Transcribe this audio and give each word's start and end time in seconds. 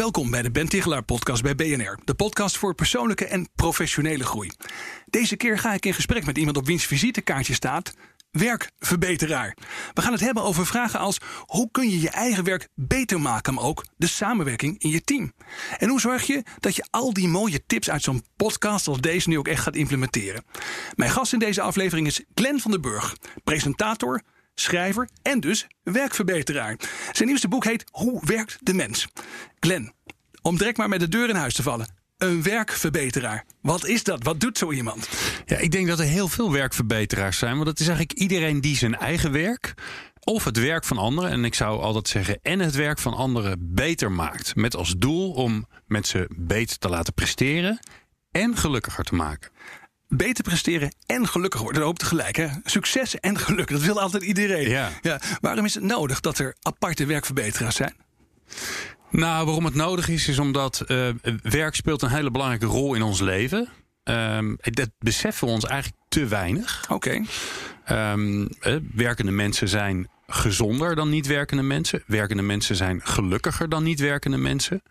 Welkom 0.00 0.30
bij 0.30 0.42
de 0.42 0.50
Ben 0.50 0.68
Tichelaar 0.68 1.02
podcast 1.02 1.42
bij 1.42 1.54
BNR. 1.54 1.98
De 2.04 2.14
podcast 2.14 2.56
voor 2.56 2.74
persoonlijke 2.74 3.26
en 3.26 3.48
professionele 3.54 4.24
groei. 4.24 4.50
Deze 5.06 5.36
keer 5.36 5.58
ga 5.58 5.74
ik 5.74 5.86
in 5.86 5.94
gesprek 5.94 6.26
met 6.26 6.38
iemand 6.38 6.56
op 6.56 6.66
wiens 6.66 6.84
visitekaartje 6.84 7.54
staat 7.54 7.94
werkverbeteraar. 8.30 9.56
We 9.94 10.02
gaan 10.02 10.12
het 10.12 10.20
hebben 10.20 10.42
over 10.42 10.66
vragen 10.66 11.00
als 11.00 11.18
hoe 11.46 11.68
kun 11.70 11.90
je 11.90 12.00
je 12.00 12.10
eigen 12.10 12.44
werk 12.44 12.68
beter 12.74 13.20
maken, 13.20 13.54
maar 13.54 13.64
ook 13.64 13.84
de 13.96 14.06
samenwerking 14.06 14.78
in 14.78 14.90
je 14.90 15.00
team. 15.00 15.32
En 15.78 15.88
hoe 15.88 16.00
zorg 16.00 16.26
je 16.26 16.42
dat 16.60 16.76
je 16.76 16.86
al 16.90 17.12
die 17.12 17.28
mooie 17.28 17.66
tips 17.66 17.90
uit 17.90 18.02
zo'n 18.02 18.24
podcast 18.36 18.86
als 18.86 19.00
deze 19.00 19.28
nu 19.28 19.38
ook 19.38 19.48
echt 19.48 19.62
gaat 19.62 19.76
implementeren. 19.76 20.44
Mijn 20.94 21.10
gast 21.10 21.32
in 21.32 21.38
deze 21.38 21.60
aflevering 21.60 22.06
is 22.06 22.24
Glenn 22.34 22.60
van 22.60 22.70
den 22.70 22.80
Burg, 22.80 23.16
presentator, 23.44 24.22
schrijver 24.60 25.08
en 25.22 25.40
dus 25.40 25.66
werkverbeteraar. 25.82 26.76
Zijn 27.12 27.28
nieuwste 27.28 27.48
boek 27.48 27.64
heet 27.64 27.84
Hoe 27.90 28.22
werkt 28.24 28.58
de 28.60 28.74
mens? 28.74 29.08
Glenn, 29.60 29.92
om 30.42 30.58
direct 30.58 30.76
maar 30.76 30.88
met 30.88 31.00
de 31.00 31.08
deur 31.08 31.28
in 31.28 31.34
huis 31.34 31.54
te 31.54 31.62
vallen. 31.62 31.98
Een 32.18 32.42
werkverbeteraar. 32.42 33.44
Wat 33.62 33.86
is 33.86 34.04
dat? 34.04 34.22
Wat 34.22 34.40
doet 34.40 34.58
zo 34.58 34.72
iemand? 34.72 35.08
Ja, 35.46 35.56
ik 35.56 35.70
denk 35.70 35.86
dat 35.86 35.98
er 35.98 36.04
heel 36.04 36.28
veel 36.28 36.52
werkverbeteraars 36.52 37.38
zijn. 37.38 37.54
Want 37.54 37.66
dat 37.66 37.80
is 37.80 37.88
eigenlijk 37.88 38.18
iedereen 38.18 38.60
die 38.60 38.76
zijn 38.76 38.96
eigen 38.96 39.32
werk 39.32 39.74
of 40.24 40.44
het 40.44 40.58
werk 40.58 40.84
van 40.84 40.98
anderen, 40.98 41.30
en 41.30 41.44
ik 41.44 41.54
zou 41.54 41.80
altijd 41.80 42.08
zeggen, 42.08 42.38
en 42.42 42.58
het 42.58 42.74
werk 42.74 42.98
van 42.98 43.14
anderen 43.14 43.74
beter 43.74 44.12
maakt. 44.12 44.56
Met 44.56 44.76
als 44.76 44.94
doel 44.96 45.32
om 45.32 45.66
mensen 45.86 46.28
beter 46.36 46.78
te 46.78 46.88
laten 46.88 47.14
presteren 47.14 47.78
en 48.30 48.56
gelukkiger 48.56 49.04
te 49.04 49.14
maken. 49.14 49.50
Beter 50.12 50.44
presteren 50.44 50.94
en 51.06 51.28
gelukkig 51.28 51.60
worden, 51.60 51.78
dat 51.78 51.88
hoop 51.88 51.98
tegelijk. 51.98 52.36
Hè? 52.36 52.48
Succes 52.64 53.20
en 53.20 53.38
geluk, 53.38 53.70
dat 53.70 53.80
wil 53.80 54.00
altijd 54.00 54.22
iedereen. 54.22 54.68
Ja. 55.02 55.20
Waarom 55.40 55.64
is 55.64 55.74
het 55.74 55.84
nodig 55.84 56.20
dat 56.20 56.38
er 56.38 56.56
aparte 56.62 57.06
werkverbeteraars 57.06 57.76
zijn? 57.76 57.94
Nou, 59.10 59.44
waarom 59.44 59.64
het 59.64 59.74
nodig 59.74 60.08
is, 60.08 60.28
is 60.28 60.38
omdat 60.38 60.84
uh, 60.86 61.08
werk 61.42 61.74
speelt 61.74 62.02
een 62.02 62.10
hele 62.10 62.30
belangrijke 62.30 62.66
rol 62.66 62.94
in 62.94 63.02
ons 63.02 63.20
leven. 63.20 63.68
Um, 64.04 64.56
dat 64.60 64.90
beseffen 64.98 65.46
we 65.46 65.52
ons 65.52 65.64
eigenlijk 65.64 66.02
te 66.08 66.26
weinig. 66.26 66.84
Oké. 66.88 67.24
Okay. 67.84 68.12
Um, 68.12 68.48
werkende 68.94 69.32
mensen 69.32 69.68
zijn 69.68 70.08
gezonder 70.32 70.94
dan 70.94 71.08
niet 71.08 71.26
werkende 71.26 71.62
mensen. 71.62 72.02
Werkende 72.06 72.42
mensen 72.42 72.76
zijn 72.76 73.00
gelukkiger 73.04 73.68
dan 73.68 73.82
niet 73.82 74.00
werkende 74.00 74.36
mensen. 74.36 74.82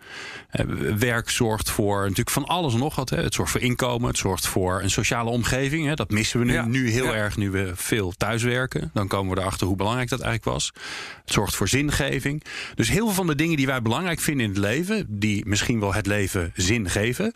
Uh, 0.60 0.66
werk 0.98 1.30
zorgt 1.30 1.70
voor 1.70 2.02
natuurlijk 2.02 2.30
van 2.30 2.46
alles 2.46 2.74
nog 2.74 2.96
wat. 2.96 3.10
Hè. 3.10 3.18
Het 3.24 3.34
zorgt 3.34 3.52
voor 3.52 3.62
inkomen, 3.62 4.08
het 4.08 4.18
zorgt 4.18 4.48
voor 4.48 4.82
een 4.82 4.90
sociale 4.90 5.30
omgeving. 5.30 5.88
Hè. 5.88 5.94
Dat 5.94 6.10
missen 6.10 6.40
we 6.40 6.46
nu, 6.46 6.54
Ja. 6.54 6.66
nu 6.66 6.90
heel 6.90 7.06
Ja. 7.06 7.14
erg 7.14 7.38
nu 7.38 7.50
we 7.52 7.72
veel 7.76 8.12
thuiswerken. 8.12 8.90
Dan 8.94 9.08
komen 9.08 9.36
we 9.36 9.42
erachter 9.42 9.68
hoe 9.68 9.76
belangrijk 9.76 10.10
dat 10.10 10.22
eigenlijk 10.22 10.54
was. 10.54 10.72
Het 11.26 11.34
zorgt 11.34 11.56
voor 11.56 11.68
zingeving. 11.68 12.44
Dus 12.76 12.90
heel 12.90 13.06
veel 13.06 13.16
van 13.16 13.28
de 13.28 13.36
dingen 13.36 13.58
die 13.58 13.66
wij 13.66 13.82
belangrijk 13.82 14.20
vinden 14.20 14.46
in 14.46 14.52
het 14.52 14.60
leven, 14.60 15.06
die 15.10 15.46
misschien 15.46 15.80
wel 15.80 15.94
het 15.94 16.06
leven 16.06 16.52
zin 16.56 16.90
geven. 16.90 17.34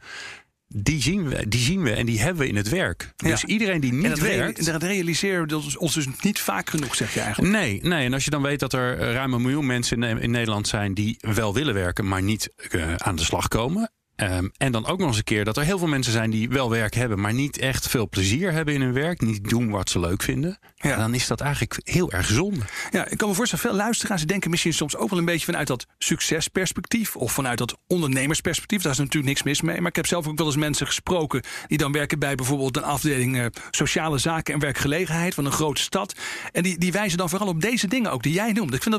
Die 0.76 1.02
zien, 1.02 1.30
we, 1.30 1.48
die 1.48 1.60
zien 1.60 1.84
we 1.84 1.92
en 1.92 2.06
die 2.06 2.20
hebben 2.22 2.42
we 2.42 2.48
in 2.48 2.56
het 2.56 2.70
werk. 2.70 3.14
Ja. 3.18 3.30
Dus 3.30 3.44
iedereen 3.44 3.80
die 3.82 3.92
En 3.92 3.98
niet 3.98 4.08
dat, 4.10 4.20
werkt. 4.20 4.66
dat 4.66 4.84
realiseren 4.84 5.48
we 5.48 5.56
ons- 5.56 5.78
ons 5.78 5.94
dus 5.94 6.08
niet 6.22 6.40
vaak 6.40 6.70
genoeg, 6.70 6.96
zeg 6.96 7.14
je 7.14 7.20
eigenlijk. 7.20 7.54
Nee, 7.54 7.80
nee, 7.84 8.06
en 8.06 8.14
als 8.14 8.24
je 8.24 8.30
dan 8.30 8.42
weet 8.42 8.60
dat 8.60 8.74
er 8.74 8.98
eh, 9.00 9.14
ruim 9.14 9.34
een 9.34 9.42
miljoen 9.42 9.66
mensen 9.66 10.04
in, 10.04 10.20
in 10.20 10.32
Nederland 10.32 10.68
zijn 10.68 10.94
die 10.94 11.18
wel 11.20 11.54
willen 11.54 11.74
werken, 11.74 12.08
maar 12.08 12.22
niet 12.24 12.50
eh, 12.72 12.96
aan 12.96 13.16
de 13.16 13.24
slag 13.24 13.48
komen. 13.48 13.92
Ehm, 14.16 14.48
en 14.58 14.72
dan 14.72 14.86
ook 14.86 15.00
nog 15.00 15.08
eens 15.08 15.18
een 15.18 15.24
keer 15.24 15.46
dat 15.46 15.58
er 15.58 15.64
heel 15.64 15.78
veel 15.78 15.88
mensen 15.88 16.14
zijn 16.14 16.30
die 16.30 16.50
wel 16.50 16.70
werk 16.70 16.94
hebben, 16.94 17.20
maar 17.20 17.34
niet 17.34 17.58
echt 17.58 17.88
veel 17.88 18.10
plezier 18.10 18.52
hebben 18.52 18.74
in 18.74 18.82
hun 18.82 18.94
werk. 18.94 19.22
Niet 19.22 19.50
doen 19.50 19.70
wat 19.70 19.90
ze 19.90 20.00
leuk 20.00 20.24
vinden. 20.24 20.58
Ja. 20.76 20.90
Ja. 20.90 20.98
Dan 20.98 21.14
is 21.14 21.28
dat 21.28 21.42
eigenlijk 21.42 21.80
heel 21.84 22.12
erg 22.12 22.26
zonde. 22.26 22.66
Ja, 22.92 23.08
ik 23.08 23.18
kan 23.18 23.30
me 23.30 23.36
voorstellen, 23.36 23.66
veel 23.66 23.76
luisteraars 23.76 24.20
die 24.20 24.30
denken 24.30 24.50
misschien 24.50 24.74
soms 24.74 24.96
ook 24.96 25.10
wel 25.10 25.20
een 25.20 25.26
beetje 25.26 25.46
vanuit 25.46 25.68
dat 25.68 25.86
succesperspectief 25.98 27.16
of 27.16 27.32
vanuit 27.32 27.58
dat 27.58 27.78
ondernemersperspectief. 27.88 28.82
Daar 28.82 28.92
is 28.92 28.98
natuurlijk 28.98 29.26
niks 29.26 29.44
mis 29.44 29.62
mee. 29.62 29.78
Maar 29.78 29.90
ik 29.90 29.96
heb 29.96 30.08
zelf 30.08 30.28
ook 30.28 30.38
wel 30.38 30.48
eens 30.48 30.56
mensen 30.56 30.86
gesproken 30.86 31.44
die 31.68 31.78
dan 31.78 31.92
werken 31.92 32.20
bij 32.20 32.36
bijvoorbeeld 32.36 32.78
een 32.78 32.84
afdeling 32.84 33.40
eh, 33.40 33.46
sociale 33.72 34.18
zaken 34.18 34.54
en 34.54 34.60
werkgelegenheid 34.60 35.34
van 35.34 35.46
een 35.46 35.52
grote 35.52 35.82
stad. 35.82 36.16
En 36.52 36.64
die, 36.64 36.78
die 36.78 36.92
wijzen 36.92 37.18
dan 37.18 37.30
vooral 37.30 37.48
op 37.48 37.62
deze 37.62 37.88
dingen 37.88 38.12
ook 38.12 38.24
die 38.24 38.34
jij 38.34 38.52
noemt. 38.52 38.74
Ik 38.74 38.82
vind 38.82 38.96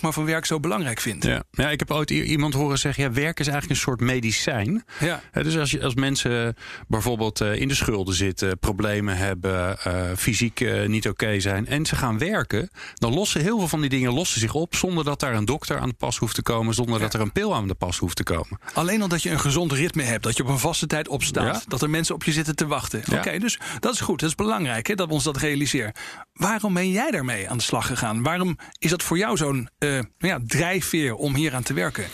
zeg 0.00 0.08
maar, 0.10 0.24
van 0.24 0.32
werk 0.32 0.46
zo 0.46 0.60
belangrijk 0.60 1.00
vindt. 1.00 1.24
Ja. 1.24 1.42
ja, 1.50 1.70
ik 1.70 1.78
heb 1.78 1.90
ooit 1.90 2.10
iemand 2.10 2.54
horen 2.54 2.78
zeggen: 2.78 3.04
ja, 3.04 3.12
werk 3.12 3.40
is 3.40 3.46
eigenlijk 3.46 3.78
een 3.78 3.84
soort 3.84 4.00
medicijn. 4.00 4.84
Ja. 5.00 5.20
Dus 5.32 5.56
als, 5.56 5.70
je, 5.70 5.82
als 5.82 5.94
mensen 5.94 6.56
bijvoorbeeld 6.88 7.40
eh, 7.40 7.60
in 7.60 7.68
de 7.68 7.74
schulden 7.74 8.14
zitten, 8.14 8.58
problemen 8.58 9.16
hebben, 9.16 9.78
eh, 9.78 10.02
fysiek 10.16 10.60
eh, 10.60 10.88
niet 10.88 11.08
oké 11.08 11.40
zijn 11.40 11.66
en 11.66 11.86
ze 11.86 11.96
gaan 11.96 12.18
werken, 12.18 12.70
dan 12.94 13.14
lossen 13.14 13.40
heel 13.40 13.58
veel 13.58 13.68
van 13.68 13.80
die 13.80 13.90
dingen 13.90 14.12
lossen 14.12 14.40
zich 14.40 14.54
op 14.54 14.74
zonder 14.74 15.04
dat 15.04 15.20
daar 15.20 15.34
een 15.34 15.44
dokter 15.44 15.78
aan 15.78 15.88
de 15.88 15.94
pas 15.94 16.16
hoeft 16.18 16.34
te 16.34 16.42
komen, 16.42 16.74
zonder 16.74 17.00
dat 17.00 17.14
er 17.14 17.20
een 17.20 17.32
pil 17.32 17.54
aan 17.54 17.68
de 17.68 17.74
pas 17.74 17.98
hoeft 17.98 18.16
te 18.16 18.22
komen. 18.22 18.58
Alleen 18.74 19.02
al 19.02 19.08
dat 19.08 19.22
je 19.22 19.30
een 19.30 19.40
gezond 19.40 19.72
ritme 19.72 20.02
hebt, 20.02 20.22
dat 20.22 20.36
je 20.36 20.42
op 20.42 20.48
een 20.48 20.58
vaste 20.58 20.86
tijd 20.86 21.08
opstaat, 21.08 21.54
Ja. 21.54 21.62
dat 21.68 21.82
er 21.82 21.90
mensen 21.90 22.14
op 22.14 22.24
je 22.24 22.32
zitten 22.32 22.56
te 22.56 22.66
wachten. 22.66 23.02
Ja. 23.04 23.18
Oké, 23.18 23.38
dus 23.38 23.58
dat 23.80 23.94
is 23.94 24.00
goed, 24.00 24.20
dat 24.20 24.28
is 24.28 24.34
belangrijk 24.34 24.86
hè, 24.86 24.94
dat 24.94 25.08
we 25.08 25.12
ons 25.12 25.24
dat 25.24 25.36
realiseren. 25.36 25.92
Waarom 26.40 26.74
ben 26.74 26.90
jij 26.90 27.10
daarmee 27.10 27.48
aan 27.50 27.56
de 27.56 27.62
slag 27.62 27.86
gegaan? 27.86 28.22
Waarom 28.22 28.58
is 28.78 28.90
dat 28.90 29.02
voor 29.02 29.18
jou 29.18 29.36
zo'n 29.36 29.68
eh, 29.78 29.88
nou 29.90 30.04
ja, 30.18 30.38
drijfveer 30.46 31.14
om 31.14 31.34
hier 31.34 31.54
aan 31.54 31.62
te 31.62 31.74
werken? 31.74 32.04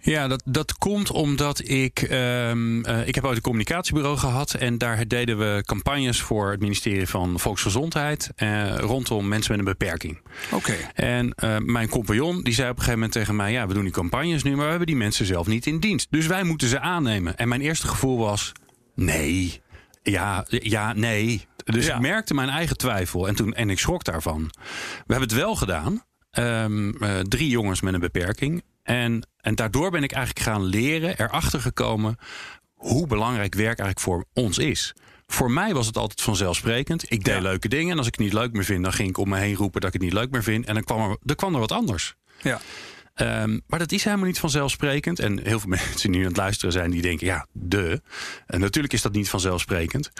Ja, 0.00 0.28
dat, 0.28 0.42
dat 0.44 0.78
komt 0.78 1.10
omdat 1.10 1.68
ik. 1.68 2.02
ehm, 2.02 2.84
eh, 2.84 3.06
ik 3.08 3.14
heb 3.14 3.24
ooit 3.24 3.36
een 3.36 3.42
communicatiebureau 3.42 4.16
gehad. 4.16 4.54
En 4.54 4.78
daar 4.78 5.08
deden 5.08 5.38
we 5.38 5.62
campagnes 5.66 6.20
voor 6.20 6.50
het 6.50 6.60
ministerie 6.60 7.06
van 7.08 7.40
Volksgezondheid. 7.40 8.30
eh, 8.36 8.74
rondom 8.76 9.28
mensen 9.28 9.50
met 9.56 9.66
een 9.66 9.72
beperking. 9.78 10.18
Oké, 10.50 10.74
En 10.94 11.32
mijn 11.64 11.88
compagnon 11.88 12.42
die 12.42 12.54
zei 12.54 12.66
op 12.70 12.76
een 12.76 12.82
gegeven 12.82 12.98
moment 13.00 13.12
tegen 13.12 13.36
mij: 13.36 13.52
Ja, 13.52 13.66
we 13.66 13.74
doen 13.74 13.82
die 13.84 13.92
campagnes 13.92 14.42
nu, 14.42 14.50
maar 14.50 14.62
we 14.64 14.70
hebben 14.70 14.86
die 14.86 14.96
mensen 14.96 15.26
zelf 15.26 15.46
niet 15.46 15.66
in 15.66 15.80
dienst. 15.80 16.06
Dus 16.10 16.26
wij 16.26 16.42
moeten 16.42 16.68
ze 16.68 16.80
aannemen. 16.80 17.36
En 17.36 17.48
mijn 17.48 17.60
eerste 17.60 17.88
gevoel 17.88 18.18
was: 18.18 18.52
Nee. 18.94 19.60
Ja, 20.10 20.44
ja, 20.48 20.92
nee. 20.92 21.46
Dus 21.64 21.86
Ja. 21.86 21.94
ik 21.94 22.00
merkte 22.00 22.34
mijn 22.34 22.48
eigen 22.48 22.76
twijfel 22.76 23.28
en, 23.28 23.34
toen, 23.34 23.54
en 23.54 23.70
ik 23.70 23.78
schrok 23.78 24.04
daarvan. 24.04 24.50
We 25.06 25.12
hebben 25.14 25.28
het 25.28 25.32
wel 25.38 25.56
gedaan. 25.56 26.02
Ehm, 26.30 26.90
eh, 27.02 27.18
drie 27.20 27.48
jongens 27.48 27.80
met 27.80 27.94
een 27.94 28.00
beperking. 28.00 28.62
En, 28.82 29.28
en 29.40 29.54
daardoor 29.54 29.90
ben 29.90 30.02
ik 30.02 30.12
eigenlijk 30.12 30.46
gaan 30.46 30.64
leren, 30.64 31.18
erachter 31.20 31.60
gekomen 31.60 32.16
hoe 32.74 33.06
belangrijk 33.06 33.54
werk 33.54 33.78
eigenlijk 33.78 34.00
voor 34.00 34.24
ons 34.44 34.58
is. 34.58 34.94
Voor 35.26 35.50
mij 35.50 35.74
was 35.74 35.86
het 35.86 35.96
altijd 35.96 36.20
vanzelfsprekend. 36.20 37.10
Ik 37.10 37.24
deed 37.24 37.34
Ja. 37.34 37.40
leuke 37.40 37.68
dingen. 37.68 37.90
En 37.92 37.98
als 37.98 38.06
ik 38.06 38.14
het 38.14 38.22
niet 38.24 38.32
leuk 38.32 38.52
meer 38.52 38.64
vind, 38.64 38.82
dan 38.82 38.92
ging 38.92 39.08
ik 39.08 39.18
om 39.18 39.28
me 39.28 39.38
heen 39.38 39.54
roepen 39.54 39.80
dat 39.80 39.94
ik 39.94 40.00
het 40.00 40.10
niet 40.10 40.18
leuk 40.20 40.30
meer 40.30 40.42
vind. 40.42 40.66
En 40.66 40.74
dan 40.74 40.84
kwam 40.84 41.10
er, 41.10 41.16
dan 41.22 41.36
kwam 41.36 41.54
er 41.54 41.60
wat 41.60 41.72
anders. 41.72 42.14
ja. 42.42 42.60
Ehm, 43.16 43.58
maar 43.66 43.78
dat 43.78 43.92
is 43.92 44.04
helemaal 44.04 44.26
niet 44.26 44.38
vanzelfsprekend. 44.38 45.18
En 45.18 45.40
heel 45.42 45.60
veel 45.60 45.68
mensen 45.78 46.00
die 46.00 46.10
nu 46.10 46.20
aan 46.20 46.28
het 46.28 46.36
luisteren 46.36 46.72
zijn, 46.72 46.90
die 46.90 47.02
denken: 47.02 47.26
ja, 47.26 47.46
de. 47.52 48.02
En 48.46 48.60
natuurlijk 48.60 48.94
is 48.94 49.02
dat 49.02 49.12
niet 49.12 49.28
vanzelfsprekend. 49.28 50.10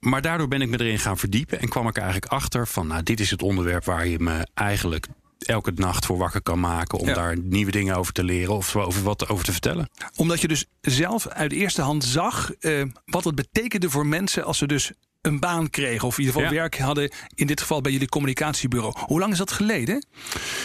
Maar 0.00 0.22
daardoor 0.22 0.48
ben 0.48 0.60
ik 0.60 0.68
me 0.68 0.80
erin 0.80 0.98
gaan 0.98 1.18
verdiepen 1.18 1.60
en 1.60 1.68
kwam 1.68 1.88
ik 1.88 1.96
eigenlijk 1.96 2.32
achter 2.32 2.66
van: 2.68 2.86
nou, 2.86 3.02
dit 3.02 3.20
is 3.20 3.30
het 3.30 3.42
onderwerp 3.42 3.84
waar 3.84 4.06
je 4.06 4.18
me 4.18 4.46
eigenlijk 4.54 5.06
elke 5.38 5.72
nacht 5.74 6.06
voor 6.06 6.18
wakker 6.18 6.42
kan 6.42 6.60
maken 6.60 6.98
om 6.98 7.06
Ja. 7.06 7.14
daar 7.14 7.38
nieuwe 7.38 7.70
dingen 7.70 7.96
over 7.96 8.12
te 8.12 8.24
leren 8.24 8.54
of 8.54 8.76
over 8.76 9.02
wat 9.02 9.28
over 9.28 9.44
te 9.44 9.52
vertellen. 9.52 9.90
Omdat 10.16 10.40
je 10.40 10.48
dus 10.48 10.66
zelf 10.80 11.26
uit 11.26 11.52
eerste 11.52 11.82
hand 11.82 12.04
zag 12.04 12.52
eh, 12.52 12.82
wat 13.04 13.24
het 13.24 13.34
betekende 13.34 13.90
voor 13.90 14.06
mensen 14.06 14.44
als 14.44 14.58
ze 14.58 14.66
dus 14.66 14.92
een 15.20 15.40
baan 15.40 15.70
kregen. 15.70 16.06
Of 16.06 16.18
in 16.18 16.24
ieder 16.24 16.34
geval 16.40 16.52
Ja. 16.54 16.60
werk 16.60 16.78
hadden, 16.78 17.10
in 17.34 17.46
dit 17.46 17.60
geval 17.60 17.80
bij 17.80 17.92
jullie 17.92 18.08
communicatiebureau. 18.08 18.94
Hoe 18.98 19.18
lang 19.20 19.32
is 19.32 19.38
dat 19.38 19.52
geleden? 19.52 20.06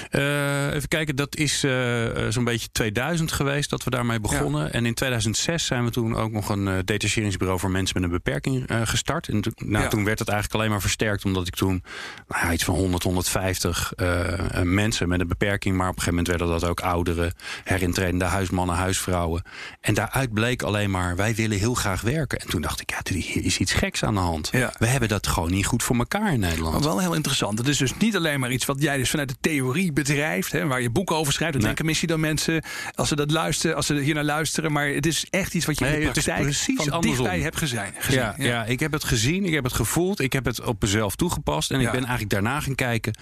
Eh, 0.10 0.74
even 0.74 0.88
kijken, 0.88 1.16
dat 1.16 1.36
is 1.36 1.64
eh, 1.64 2.26
eh, 2.26 2.32
zo'n 2.32 2.44
beetje 2.44 2.68
2000 2.72 3.32
geweest 3.32 3.70
dat 3.70 3.84
we 3.84 3.90
daarmee 3.90 4.20
begonnen. 4.20 4.74
En 4.74 4.86
in 4.86 4.94
2006 4.94 5.66
zijn 5.66 5.84
we 5.86 5.92
toen 5.92 6.16
ook 6.16 6.32
nog 6.32 6.50
een 6.50 6.82
detacheringsbureau 6.86 7.60
voor 7.60 7.72
mensen 7.72 8.02
met 8.02 8.10
een 8.10 8.16
beperking 8.16 8.66
gestart. 8.84 9.28
En 9.28 9.42
toen, 9.42 9.54
nou, 9.56 9.84
Ja. 9.84 9.90
toen 9.90 10.04
werd 10.06 10.20
het 10.20 10.28
eigenlijk 10.28 10.60
alleen 10.60 10.72
maar 10.72 10.82
versterkt, 10.82 11.26
omdat 11.26 11.48
ik 11.48 11.56
toen 11.56 11.84
nou, 12.28 12.54
iets 12.54 12.64
van 12.64 12.76
100, 12.76 13.04
150 13.04 13.94
eh, 13.96 14.60
eh, 14.60 14.62
mensen 14.62 15.08
met 15.10 15.20
een 15.20 15.28
beperking, 15.28 15.78
maar 15.78 15.90
op 15.90 15.96
een 15.96 16.02
gegeven 16.02 16.24
moment 16.24 16.40
werden 16.40 16.60
dat 16.60 16.70
ook 16.70 16.80
ouderen, 16.80 17.34
herintredende 17.64 18.26
huismannen, 18.26 18.76
huisvrouwen. 18.76 19.44
En 19.82 19.94
daaruit 19.94 20.34
bleek 20.34 20.62
alleen 20.62 20.92
maar, 20.92 21.16
wij 21.16 21.36
willen 21.36 21.58
heel 21.58 21.74
graag 21.74 22.02
werken. 22.02 22.40
En 22.40 22.48
toen 22.48 22.62
dacht 22.62 22.82
ik, 22.82 22.90
ja, 22.90 23.00
hier 23.14 23.46
is 23.46 23.58
iets 23.58 23.74
geks 23.74 24.04
aan 24.04 24.14
de 24.14 24.20
hand. 24.20 24.45
Nederland. 24.52 24.74
Ja. 24.80 24.86
We 24.86 24.92
hebben 24.92 25.10
dat 25.10 25.28
gewoon 25.28 25.52
niet 25.52 25.66
goed 25.66 25.84
voor 25.84 25.96
elkaar 25.98 26.34
in 26.34 26.40
Nederland. 26.40 26.74
Maar 26.74 26.84
wel 26.84 27.00
heel 27.00 27.14
interessant. 27.14 27.58
Het 27.58 27.68
is 27.68 27.78
dus 27.78 27.98
niet 27.98 28.16
alleen 28.16 28.40
maar 28.40 28.52
iets 28.52 28.66
wat 28.66 28.82
jij 28.82 28.98
dus 28.98 29.10
vanuit 29.10 29.30
de 29.30 29.36
theorie 29.42 29.94
bedrijft, 29.94 30.52
hè, 30.52 30.68
waar 30.68 30.82
je 30.82 30.90
boeken 30.90 31.16
over 31.16 31.34
schrijft. 31.34 31.54
Dat 31.54 31.62
Nee. 31.62 31.70
denken 31.72 31.86
misschien 31.86 32.10
dan 32.10 32.20
mensen 32.20 32.64
als 32.96 33.08
ze 33.08 33.16
dat 33.16 33.32
luisteren, 33.32 33.76
als 33.76 33.86
ze 33.86 33.96
hier 34.00 34.14
naar 34.14 34.24
luisteren. 34.24 34.72
Maar 34.72 34.88
het 34.88 35.06
is 35.06 35.26
echt 35.30 35.54
iets 35.54 35.66
wat 35.66 35.80
je 35.80 35.86
in 35.86 35.92
Nee, 35.92 36.00
de 36.02 36.08
het 36.08 36.18
is 36.18 36.24
praktijk 36.24 36.48
precies 36.48 36.76
van 36.84 36.92
andersom. 36.94 37.24
dichtbij 37.24 37.42
hebt 37.44 37.58
gezien. 37.58 37.80
gezien. 38.00 38.20
Ja, 38.20 38.36
ja. 38.38 38.66
ik 38.66 38.80
heb 38.80 38.92
het 38.92 39.04
gezien, 39.04 39.46
ik 39.46 39.54
heb 39.54 39.64
het 39.64 39.74
gevoeld, 39.74 40.20
ik 40.20 40.34
heb 40.34 40.46
het 40.46 40.62
op 40.64 40.82
mezelf 40.82 41.16
toegepast. 41.16 41.72
En 41.72 41.80
Ja. 41.80 41.86
ik 41.86 41.92
ben 41.92 42.00
eigenlijk 42.04 42.30
daarna 42.32 42.60
gaan 42.60 42.76
kijken, 42.76 43.14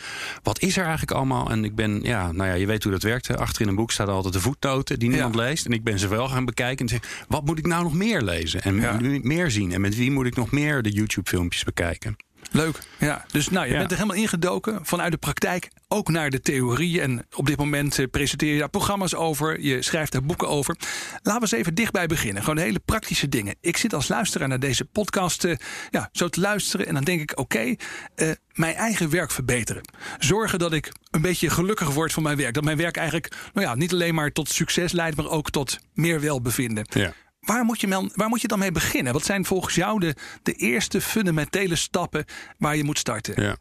wat 0.43 0.59
is 0.61 0.75
er 0.77 0.81
eigenlijk 0.83 1.11
allemaal? 1.11 1.49
En 1.49 1.63
ik 1.63 1.75
ben, 1.75 1.99
ja, 2.03 2.31
nou 2.31 2.49
ja, 2.49 2.53
je 2.55 2.65
weet 2.65 2.83
hoe 2.83 2.91
dat 2.91 3.03
werkt. 3.03 3.27
hè. 3.27 3.37
Achter 3.37 3.61
in 3.61 3.67
een 3.67 3.75
boek 3.75 3.91
staat 3.91 4.07
altijd 4.07 4.33
de 4.33 4.39
voetnoten 4.39 4.99
die 4.99 5.09
niemand 5.09 5.35
leest. 5.35 5.65
En 5.65 5.71
ik 5.71 5.83
ben 5.83 5.99
ze 5.99 6.07
wel 6.07 6.27
gaan 6.29 6.45
bekijken 6.45 6.85
en 6.85 6.91
zeg, 6.99 7.25
wat 7.27 7.45
moet 7.45 7.57
ik 7.57 7.65
nou 7.67 7.83
nog 7.83 7.93
meer 7.93 8.21
lezen? 8.21 8.61
En 8.61 8.75
meer 9.23 9.51
zien? 9.51 9.71
En 9.71 9.81
met 9.81 9.95
wie 9.95 10.11
moet 10.11 10.25
ik 10.25 10.35
nog 10.35 10.51
meer 10.51 10.81
de 10.81 10.91
YouTube-filmpjes 11.13 11.63
bekijken? 11.63 12.15
Leuk. 12.51 12.79
Ja. 12.99 13.25
Dus 13.31 13.49
nou, 13.49 13.65
je 13.65 13.71
Ja. 13.71 13.77
bent 13.77 13.91
er 13.91 13.97
helemaal 13.97 14.17
ingedoken 14.17 14.85
vanuit 14.85 15.11
de 15.11 15.17
praktijk, 15.17 15.67
ook 15.87 16.09
naar 16.09 16.29
de 16.29 16.39
theorie. 16.41 17.01
En 17.01 17.25
op 17.35 17.45
dit 17.45 17.57
moment 17.57 17.99
eh, 17.99 18.05
presenteer 18.11 18.53
je 18.53 18.59
daar 18.59 18.69
programma's 18.69 19.15
over, 19.15 19.61
je 19.61 19.81
schrijft 19.81 20.11
daar 20.11 20.23
boeken 20.23 20.47
over. 20.47 20.75
Laten 21.11 21.33
we 21.33 21.39
eens 21.39 21.51
even 21.51 21.73
dichtbij 21.75 22.07
beginnen. 22.07 22.43
Gewoon 22.43 22.57
hele 22.57 22.79
praktische 22.79 23.29
dingen. 23.29 23.55
Ik 23.61 23.77
zit 23.77 23.93
als 23.93 24.07
luisteraar 24.07 24.47
naar 24.47 24.59
deze 24.59 24.85
podcast 24.85 25.43
eh, 25.43 25.55
ja, 25.89 26.09
zo 26.11 26.27
te 26.29 26.39
luisteren 26.39 26.87
en 26.87 26.93
dan 26.93 27.03
denk 27.03 27.21
ik, 27.21 27.39
oké, 27.39 27.75
eh, 28.15 28.29
mijn 28.53 28.75
eigen 28.75 29.09
werk 29.09 29.31
verbeteren. 29.31 29.81
Zorgen 30.19 30.59
dat 30.59 30.73
ik 30.73 30.91
een 31.11 31.21
beetje 31.21 31.49
gelukkiger 31.49 31.93
word 31.93 32.13
van 32.13 32.23
mijn 32.23 32.37
werk. 32.37 32.53
Dat 32.53 32.63
mijn 32.63 32.77
werk 32.77 32.97
eigenlijk 32.97 33.35
nou 33.53 33.67
ja, 33.67 33.75
niet 33.75 33.93
alleen 33.93 34.15
maar 34.15 34.31
tot 34.31 34.49
succes 34.49 34.91
leidt, 34.91 35.15
maar 35.15 35.29
ook 35.29 35.49
tot 35.49 35.79
meer 35.93 36.21
welbevinden. 36.21 36.85
Ja. 36.89 37.13
Waar 37.45 37.63
moet, 37.63 37.81
je 37.81 37.87
dan, 37.87 38.11
waar 38.15 38.29
moet 38.29 38.41
je 38.41 38.47
dan 38.47 38.59
mee 38.59 38.71
beginnen? 38.71 39.13
Wat 39.13 39.25
zijn 39.25 39.45
volgens 39.45 39.75
jou 39.75 39.99
de, 39.99 40.15
de 40.43 40.53
eerste 40.53 41.01
fundamentele 41.01 41.75
stappen 41.75 42.25
waar 42.57 42.75
je 42.75 42.83
moet 42.83 42.97
starten? 42.97 43.43
Ja. 43.43 43.57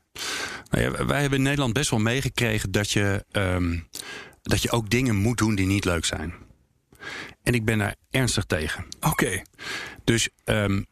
Nou 0.70 0.84
ja, 0.84 1.06
wij 1.06 1.20
hebben 1.20 1.38
in 1.38 1.44
Nederland 1.44 1.72
best 1.72 1.90
wel 1.90 2.00
meegekregen 2.00 2.70
dat 2.70 2.90
je, 2.90 3.24
ehm, 3.30 3.78
dat 4.42 4.62
je 4.62 4.70
ook 4.70 4.90
dingen 4.90 5.16
moet 5.16 5.38
doen 5.38 5.54
die 5.54 5.66
niet 5.66 5.84
leuk 5.84 6.04
zijn. 6.04 6.34
En 7.42 7.54
ik 7.54 7.64
ben 7.64 7.78
daar 7.78 7.96
ernstig 8.10 8.44
tegen. 8.44 8.84
Oké, 9.00 9.42
Dus 10.04 10.28
ehm, 10.44 10.82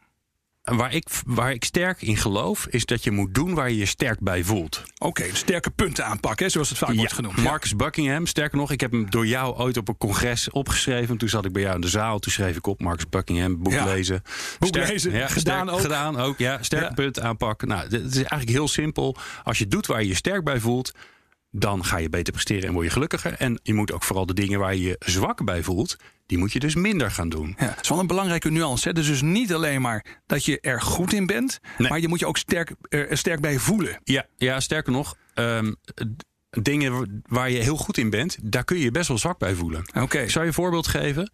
waar, 0.63 0.93
ik, 0.93 1.07
waar 1.25 1.51
ik 1.51 1.63
sterk 1.63 2.01
in 2.01 2.17
geloof, 2.17 2.67
is 2.67 2.85
dat 2.85 3.03
je 3.03 3.11
moet 3.11 3.33
doen 3.33 3.53
waar 3.53 3.69
je 3.69 3.77
je 3.77 3.85
sterk 3.85 4.19
bij 4.19 4.43
voelt. 4.43 4.83
oké. 4.97 5.23
sterke 5.33 5.69
punten 5.69 6.05
aanpakken, 6.05 6.51
zoals 6.51 6.69
het 6.69 6.77
vaak 6.77 6.95
wordt 6.95 7.13
genoemd. 7.13 7.37
Marcus 7.37 7.75
Buckingham, 7.75 8.25
sterker 8.25 8.57
nog, 8.57 8.71
ik 8.71 8.81
heb 8.81 8.91
hem 8.91 9.09
door 9.09 9.27
jou 9.27 9.55
ooit 9.55 9.77
op 9.77 9.87
een 9.87 9.97
congres 9.97 10.49
opgeschreven. 10.49 11.17
Toen 11.17 11.29
zat 11.29 11.45
ik 11.45 11.51
bij 11.51 11.61
jou 11.61 11.75
in 11.75 11.81
de 11.81 11.87
zaal, 11.87 12.19
toen 12.19 12.31
schreef 12.31 12.55
ik 12.55 12.67
op 12.67 12.81
Marcus 12.81 13.09
Buckingham, 13.09 13.63
boek 13.63 13.73
Ja. 13.73 13.85
lezen. 13.85 14.21
Boek 14.59 14.75
lezen, 14.75 15.29
gedaan 15.29 15.69
ook. 15.69 15.79
Gedaan 15.79 16.17
ook, 16.17 16.37
ja. 16.37 16.63
Sterke 16.63 16.93
punten 16.93 17.23
aanpakken. 17.23 17.67
Nou, 17.67 17.81
het 17.81 17.93
is 17.93 18.15
eigenlijk 18.15 18.49
heel 18.49 18.67
simpel. 18.67 19.15
Als 19.43 19.57
je 19.57 19.67
doet 19.67 19.87
waar 19.87 20.01
je 20.01 20.07
je 20.07 20.15
sterk 20.15 20.43
bij 20.43 20.59
voelt, 20.59 20.91
dan 21.51 21.85
ga 21.85 21.97
je 21.97 22.09
beter 22.09 22.33
presteren 22.33 22.67
en 22.67 22.73
word 22.73 22.85
je 22.85 22.91
gelukkiger. 22.91 23.33
En 23.33 23.59
je 23.63 23.73
moet 23.73 23.91
ook 23.91 24.03
vooral 24.03 24.25
de 24.25 24.33
dingen 24.33 24.59
waar 24.59 24.75
je 24.75 24.81
je 24.81 24.95
zwak 24.99 25.45
bij 25.45 25.63
voelt, 25.63 25.97
die 26.31 26.39
moet 26.39 26.51
je 26.53 26.59
dus 26.59 26.75
minder 26.75 27.11
gaan 27.11 27.29
doen. 27.29 27.55
Ja, 27.59 27.65
dat 27.67 27.77
is 27.81 27.89
wel 27.89 27.99
een 27.99 28.07
belangrijke 28.07 28.49
nuance. 28.51 28.87
Hè? 28.87 28.93
Dus, 28.93 29.07
dus 29.07 29.21
niet 29.21 29.53
alleen 29.53 29.81
maar 29.81 30.05
dat 30.25 30.45
je 30.45 30.59
er 30.59 30.81
goed 30.81 31.13
in 31.13 31.25
bent, 31.25 31.59
Nee. 31.77 31.89
maar 31.89 31.99
je 31.99 32.07
moet 32.07 32.19
je 32.19 32.25
ook 32.25 32.37
sterk, 32.37 32.71
er 32.89 33.17
sterk 33.17 33.39
bij 33.41 33.57
voelen. 33.59 33.99
Ja, 34.03 34.25
ja 34.37 34.59
sterker 34.59 34.91
nog, 34.91 35.15
ehm, 35.33 35.71
dingen 36.49 37.21
waar 37.27 37.49
je 37.51 37.57
heel 37.59 37.77
goed 37.77 37.97
in 37.97 38.09
bent, 38.09 38.37
daar 38.41 38.63
kun 38.63 38.77
je 38.77 38.83
je 38.83 38.91
best 38.91 39.07
wel 39.07 39.17
zwak 39.17 39.37
bij 39.39 39.53
voelen. 39.55 39.83
Oké, 40.01 40.19
Ik 40.19 40.29
zal 40.29 40.41
je 40.41 40.47
een 40.47 40.53
voorbeeld 40.53 40.87
geven. 40.87 41.31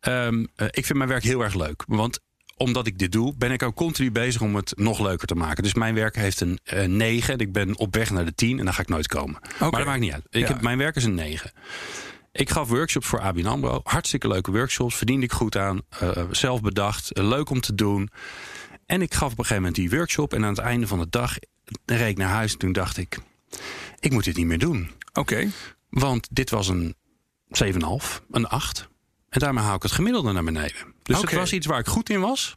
Ehm, 0.00 0.44
eh, 0.56 0.66
ik 0.70 0.84
vind 0.86 0.98
mijn 0.98 1.10
werk 1.10 1.22
heel 1.22 1.42
erg 1.42 1.54
leuk. 1.54 1.84
Want 1.86 2.20
omdat 2.56 2.86
ik 2.86 2.98
dit 2.98 3.12
doe, 3.12 3.34
ben 3.36 3.50
ik 3.52 3.62
ook 3.62 3.74
continu 3.74 4.10
bezig 4.12 4.40
om 4.40 4.56
het 4.56 4.72
nog 4.76 4.98
leuker 5.00 5.26
te 5.26 5.34
maken. 5.34 5.62
Dus 5.62 5.74
mijn 5.74 5.94
werk 5.94 6.16
heeft 6.16 6.40
een 6.40 6.58
eh 6.64 6.84
9. 6.86 7.32
en 7.34 7.38
Ik 7.40 7.52
ben 7.52 7.76
op 7.78 7.94
weg 7.94 8.10
naar 8.10 8.24
de 8.24 8.34
10 8.34 8.58
en 8.58 8.64
dan 8.64 8.74
ga 8.74 8.82
ik 8.82 8.88
nooit 8.88 9.06
komen. 9.08 9.40
Maar 9.60 9.70
dat 9.70 9.84
maakt 9.84 10.00
niet 10.00 10.12
uit. 10.12 10.26
Ik 10.30 10.40
Ja. 10.40 10.46
heb, 10.48 10.62
mijn 10.62 10.78
werk 10.78 10.96
is 10.96 11.04
een 11.04 11.14
9. 11.14 11.50
Ik 12.38 12.50
gaf 12.50 12.68
workshops 12.68 13.06
voor 13.06 13.20
ABN 13.20 13.46
AMRO. 13.46 13.80
Hartstikke 13.84 14.28
leuke 14.28 14.50
workshops. 14.50 14.94
Verdiende 14.96 15.24
ik 15.24 15.32
goed 15.32 15.56
aan. 15.56 15.80
eh, 15.88 16.24
zelf 16.30 16.60
bedacht. 16.60 17.12
eh, 17.12 17.24
leuk 17.28 17.50
om 17.50 17.60
te 17.60 17.74
doen. 17.74 18.10
En 18.86 19.02
ik 19.02 19.14
gaf 19.14 19.32
op 19.32 19.38
een 19.38 19.44
gegeven 19.44 19.56
moment 19.56 19.74
die 19.74 19.90
workshop. 19.90 20.32
En 20.34 20.42
aan 20.44 20.48
het 20.50 20.58
einde 20.58 20.86
van 20.86 20.98
de 20.98 21.06
dag 21.10 21.36
reed 21.86 22.08
ik 22.08 22.16
naar 22.16 22.28
huis. 22.28 22.52
En 22.52 22.58
toen 22.58 22.72
dacht 22.72 22.96
ik, 22.96 23.18
ik 23.98 24.12
moet 24.12 24.24
dit 24.24 24.36
niet 24.36 24.46
meer 24.46 24.58
doen. 24.58 24.90
oké. 25.12 25.50
Want 25.90 26.28
dit 26.30 26.50
was 26.50 26.68
een 26.68 26.94
7,5, 27.48 28.22
een 28.30 28.46
8. 28.48 28.88
En 29.28 29.40
daarmee 29.40 29.64
haal 29.64 29.74
ik 29.76 29.82
het 29.82 29.92
gemiddelde 29.92 30.32
naar 30.32 30.44
beneden. 30.44 30.94
Dus 31.02 31.16
het 31.20 31.32
was 31.32 31.52
iets 31.52 31.66
waar 31.66 31.78
ik 31.78 31.86
goed 31.86 32.10
in 32.10 32.20
was. 32.20 32.56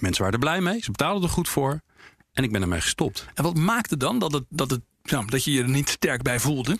Mensen 0.00 0.22
waren 0.24 0.38
er 0.40 0.44
blij 0.46 0.60
mee. 0.60 0.82
Ze 0.82 0.90
betaalden 0.90 1.22
er 1.22 1.34
goed 1.34 1.48
voor. 1.48 1.80
En 2.32 2.44
ik 2.44 2.52
ben 2.52 2.62
ermee 2.62 2.80
gestopt. 2.80 3.26
En 3.34 3.42
wat 3.42 3.56
maakte 3.56 3.96
dan 3.96 4.18
dat, 4.18 4.32
het, 4.32 4.44
dat, 4.48 4.70
het, 4.70 4.80
nou, 5.10 5.26
dat 5.26 5.44
je 5.44 5.52
je 5.52 5.62
er 5.62 5.68
niet 5.68 5.88
sterk 5.88 6.22
bij 6.22 6.40
voelde? 6.40 6.78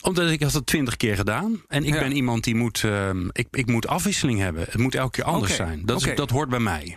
Omdat 0.00 0.30
ik 0.30 0.42
had 0.42 0.52
het 0.52 0.66
twintig 0.66 0.96
keer 0.96 1.16
gedaan. 1.16 1.62
En 1.68 1.84
ik 1.84 1.94
Ja. 1.94 2.00
ben 2.00 2.12
iemand 2.12 2.44
die 2.44 2.54
moet... 2.54 2.84
ehm, 2.84 3.28
ik, 3.32 3.46
ik 3.50 3.66
moet 3.66 3.86
afwisseling 3.86 4.38
hebben. 4.38 4.62
Het 4.64 4.78
moet 4.78 4.94
elke 4.94 5.10
keer 5.10 5.24
anders 5.24 5.54
zijn. 5.54 5.82
Dat, 5.84 6.06
is- 6.06 6.14
dat 6.16 6.30
hoort 6.30 6.48
bij 6.48 6.58
mij. 6.60 6.96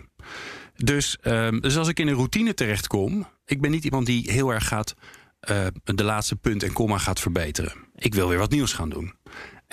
Dus, 0.76 1.16
ehm, 1.20 1.60
dus 1.60 1.76
als 1.76 1.88
ik 1.88 1.98
in 2.00 2.08
een 2.08 2.14
routine 2.14 2.54
terechtkom... 2.54 3.26
Ik 3.46 3.60
ben 3.60 3.70
niet 3.70 3.84
iemand 3.84 4.06
die 4.06 4.32
heel 4.32 4.50
erg 4.52 4.68
gaat... 4.68 4.94
eh, 5.40 5.66
de 5.84 6.04
laatste 6.04 6.36
punt 6.36 6.62
en 6.62 6.72
komma 6.72 6.98
gaat 6.98 7.20
verbeteren. 7.20 7.72
Ik 7.96 8.14
wil 8.14 8.28
weer 8.28 8.38
wat 8.38 8.50
nieuws 8.50 8.72
gaan 8.72 8.88
doen. 8.90 9.14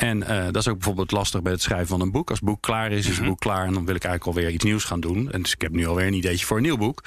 En 0.02 0.24
eh, 0.24 0.44
dat 0.44 0.56
is 0.56 0.68
ook 0.68 0.76
bijvoorbeeld 0.76 1.12
lastig 1.12 1.42
bij 1.42 1.52
het 1.52 1.62
schrijven 1.62 1.88
van 1.88 2.02
een 2.02 2.12
boek. 2.12 2.30
Als 2.30 2.40
het 2.40 2.48
boek 2.48 2.62
klaar 2.62 2.92
is, 2.92 2.98
is 3.06 3.06
Mhm. 3.12 3.20
het 3.20 3.30
boek 3.30 3.40
klaar. 3.40 3.66
En 3.66 3.74
dan 3.74 3.86
wil 3.86 3.96
ik 3.96 4.04
eigenlijk 4.04 4.38
alweer 4.38 4.54
iets 4.54 4.64
nieuws 4.64 4.84
gaan 4.84 5.00
doen. 5.00 5.32
En 5.32 5.42
dus 5.42 5.52
ik 5.54 5.62
heb 5.62 5.72
nu 5.72 5.86
alweer 5.88 6.08
een 6.08 6.14
ideetje 6.14 6.46
voor 6.46 6.58
een 6.58 6.64
nieuw 6.64 6.78
boek. 6.78 7.04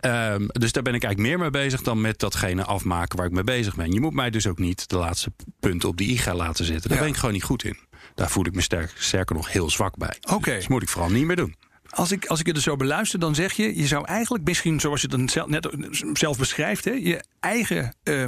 Ehm, 0.00 0.46
dus 0.46 0.72
daar 0.72 0.82
ben 0.82 0.94
ik 0.94 1.02
eigenlijk 1.04 1.18
meer 1.34 1.38
mee 1.50 1.62
bezig 1.64 1.82
dan 1.82 2.00
met 2.00 2.18
datgene 2.18 2.64
afmaken 2.64 3.16
waar 3.16 3.26
ik 3.26 3.32
mee 3.32 3.44
bezig 3.44 3.74
ben. 3.76 3.92
Je 3.92 4.00
moet 4.00 4.14
mij 4.14 4.30
dus 4.30 4.46
ook 4.46 4.58
niet 4.58 4.88
de 4.88 4.96
laatste 4.96 5.32
punten 5.60 5.88
op 5.88 5.96
die 5.96 6.08
i 6.10 6.18
gaan 6.18 6.36
laten 6.36 6.64
zetten. 6.64 6.88
Daar 6.88 6.98
Ja. 6.98 7.04
ben 7.04 7.12
ik 7.12 7.18
gewoon 7.18 7.34
niet 7.34 7.44
goed 7.44 7.64
in. 7.64 7.76
Daar 8.14 8.30
voel 8.30 8.46
ik 8.46 8.54
me 8.54 8.60
sterk, 8.60 8.92
sterker 8.98 9.36
nog 9.36 9.52
heel 9.52 9.70
zwak 9.70 9.96
bij. 9.96 10.14
Oké. 10.30 10.54
Dus 10.54 10.68
moet 10.68 10.82
ik 10.82 10.88
vooral 10.88 11.10
niet 11.10 11.24
meer 11.26 11.36
doen. 11.36 11.54
Als 11.88 12.12
ik, 12.12 12.26
als 12.26 12.40
ik 12.40 12.46
het 12.46 12.56
er 12.56 12.62
zo 12.62 12.76
beluister, 12.76 13.18
dan 13.18 13.34
zeg 13.34 13.52
je... 13.52 13.76
je 13.76 13.86
zou 13.86 14.06
eigenlijk 14.06 14.44
misschien, 14.44 14.80
zoals 14.80 15.00
je 15.00 15.08
het 15.16 15.48
net 15.48 15.68
zelf 16.12 16.38
beschrijft... 16.38 16.84
Hè, 16.84 16.90
je 16.92 17.24
eigen 17.40 17.94
eh, 18.02 18.24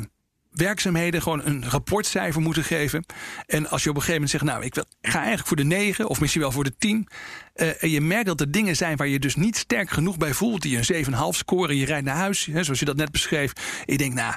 werkzaamheden 0.56 1.22
gewoon 1.22 1.44
een 1.44 1.64
rapportcijfer 1.68 2.42
moeten 2.42 2.64
geven. 2.64 3.04
En 3.46 3.68
als 3.68 3.82
je 3.82 3.90
op 3.90 3.96
een 3.96 4.02
gegeven 4.02 4.22
moment 4.22 4.30
zegt... 4.30 4.44
nou, 4.44 4.64
ik 4.64 4.74
wil, 4.74 4.84
ik 5.00 5.10
ga 5.10 5.18
eigenlijk 5.18 5.48
voor 5.48 5.56
de 5.56 5.64
9 5.64 6.08
of 6.08 6.20
misschien 6.20 6.42
wel 6.42 6.52
voor 6.52 6.64
de 6.64 6.76
10... 6.78 7.08
eh, 7.54 7.82
en 7.82 7.90
je 7.90 8.00
merkt 8.00 8.26
dat 8.26 8.40
er 8.40 8.50
dingen 8.50 8.76
zijn 8.76 8.96
waar 8.96 9.08
je 9.08 9.18
dus 9.18 9.36
niet 9.36 9.56
sterk 9.56 9.90
genoeg 9.90 10.16
bij 10.16 10.34
voelt... 10.34 10.62
die 10.62 10.76
een 10.76 11.04
7,5 11.04 11.12
scoren, 11.30 11.76
je 11.76 11.84
rijdt 11.84 12.04
naar 12.04 12.16
huis, 12.16 12.46
hè, 12.46 12.62
zoals 12.62 12.78
je 12.78 12.84
dat 12.84 12.96
net 12.96 13.10
beschreef... 13.10 13.52
en 13.52 13.92
je 13.92 13.98
denkt, 13.98 14.14
nou, 14.14 14.34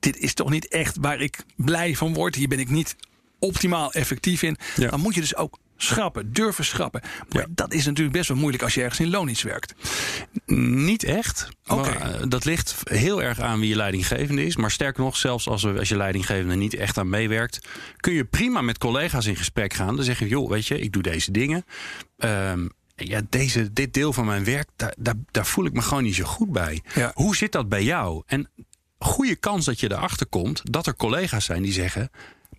dit 0.00 0.16
is 0.16 0.34
toch 0.34 0.50
niet 0.50 0.68
echt 0.68 0.96
waar 1.00 1.20
ik 1.20 1.38
blij 1.56 1.94
van 1.94 2.14
word. 2.14 2.34
Hier 2.34 2.48
ben 2.48 2.58
ik 2.58 2.68
niet 2.68 2.96
optimaal 3.38 3.92
effectief 3.92 4.42
in. 4.42 4.56
Ja. 4.76 4.88
Dan 4.88 5.00
moet 5.00 5.14
je 5.14 5.20
dus 5.20 5.36
ook 5.36 5.58
schrappen, 5.76 6.32
durven 6.32 6.64
schrappen. 6.64 7.00
Maar 7.28 7.42
Ja. 7.42 7.48
dat 7.50 7.72
is 7.72 7.84
natuurlijk 7.86 8.16
best 8.16 8.28
wel 8.28 8.36
moeilijk 8.36 8.62
als 8.62 8.74
je 8.74 8.82
ergens 8.82 9.00
in 9.00 9.10
loondienst 9.10 9.42
werkt. 9.42 9.74
Niet 10.46 11.04
echt. 11.04 11.48
Eh, 11.64 12.22
dat 12.28 12.44
ligt 12.44 12.74
heel 12.84 13.22
erg 13.22 13.40
aan 13.40 13.60
wie 13.60 13.68
je 13.68 13.76
leidinggevende 13.76 14.44
is. 14.44 14.56
Maar 14.56 14.70
sterker 14.70 15.02
nog, 15.02 15.16
zelfs 15.16 15.48
als, 15.48 15.66
als 15.66 15.88
je 15.88 15.96
leidinggevende 15.96 16.54
niet 16.54 16.74
echt 16.74 16.98
aan 16.98 17.08
meewerkt, 17.08 17.66
kun 17.96 18.12
je 18.12 18.24
prima 18.24 18.60
met 18.60 18.78
collega's 18.78 19.26
in 19.26 19.36
gesprek 19.36 19.72
gaan. 19.74 19.96
Dan 19.96 20.04
zeg 20.04 20.18
je, 20.18 20.28
joh, 20.28 20.50
weet 20.50 20.66
je, 20.66 20.78
ik 20.80 20.92
doe 20.92 21.02
deze 21.02 21.30
dingen. 21.30 21.64
Ehm, 22.18 22.66
ja, 22.96 23.20
deze, 23.28 23.72
dit 23.72 23.94
deel 23.94 24.12
van 24.12 24.24
mijn 24.26 24.44
werk, 24.44 24.68
daar, 24.76 24.94
daar, 24.98 25.14
daar 25.30 25.46
voel 25.46 25.64
ik 25.64 25.72
me 25.72 25.82
gewoon 25.82 26.02
niet 26.02 26.14
zo 26.14 26.24
goed 26.24 26.52
bij. 26.52 26.82
Ja. 26.94 27.10
Hoe 27.14 27.36
zit 27.36 27.52
dat 27.52 27.68
bij 27.68 27.82
jou? 27.82 28.22
En 28.26 28.48
goede 28.98 29.36
kans 29.36 29.64
dat 29.64 29.80
je 29.80 29.90
erachter 29.92 30.26
komt 30.26 30.60
dat 30.72 30.86
er 30.86 30.96
collega's 30.96 31.44
zijn 31.44 31.62
die 31.62 31.72
zeggen. 31.72 32.10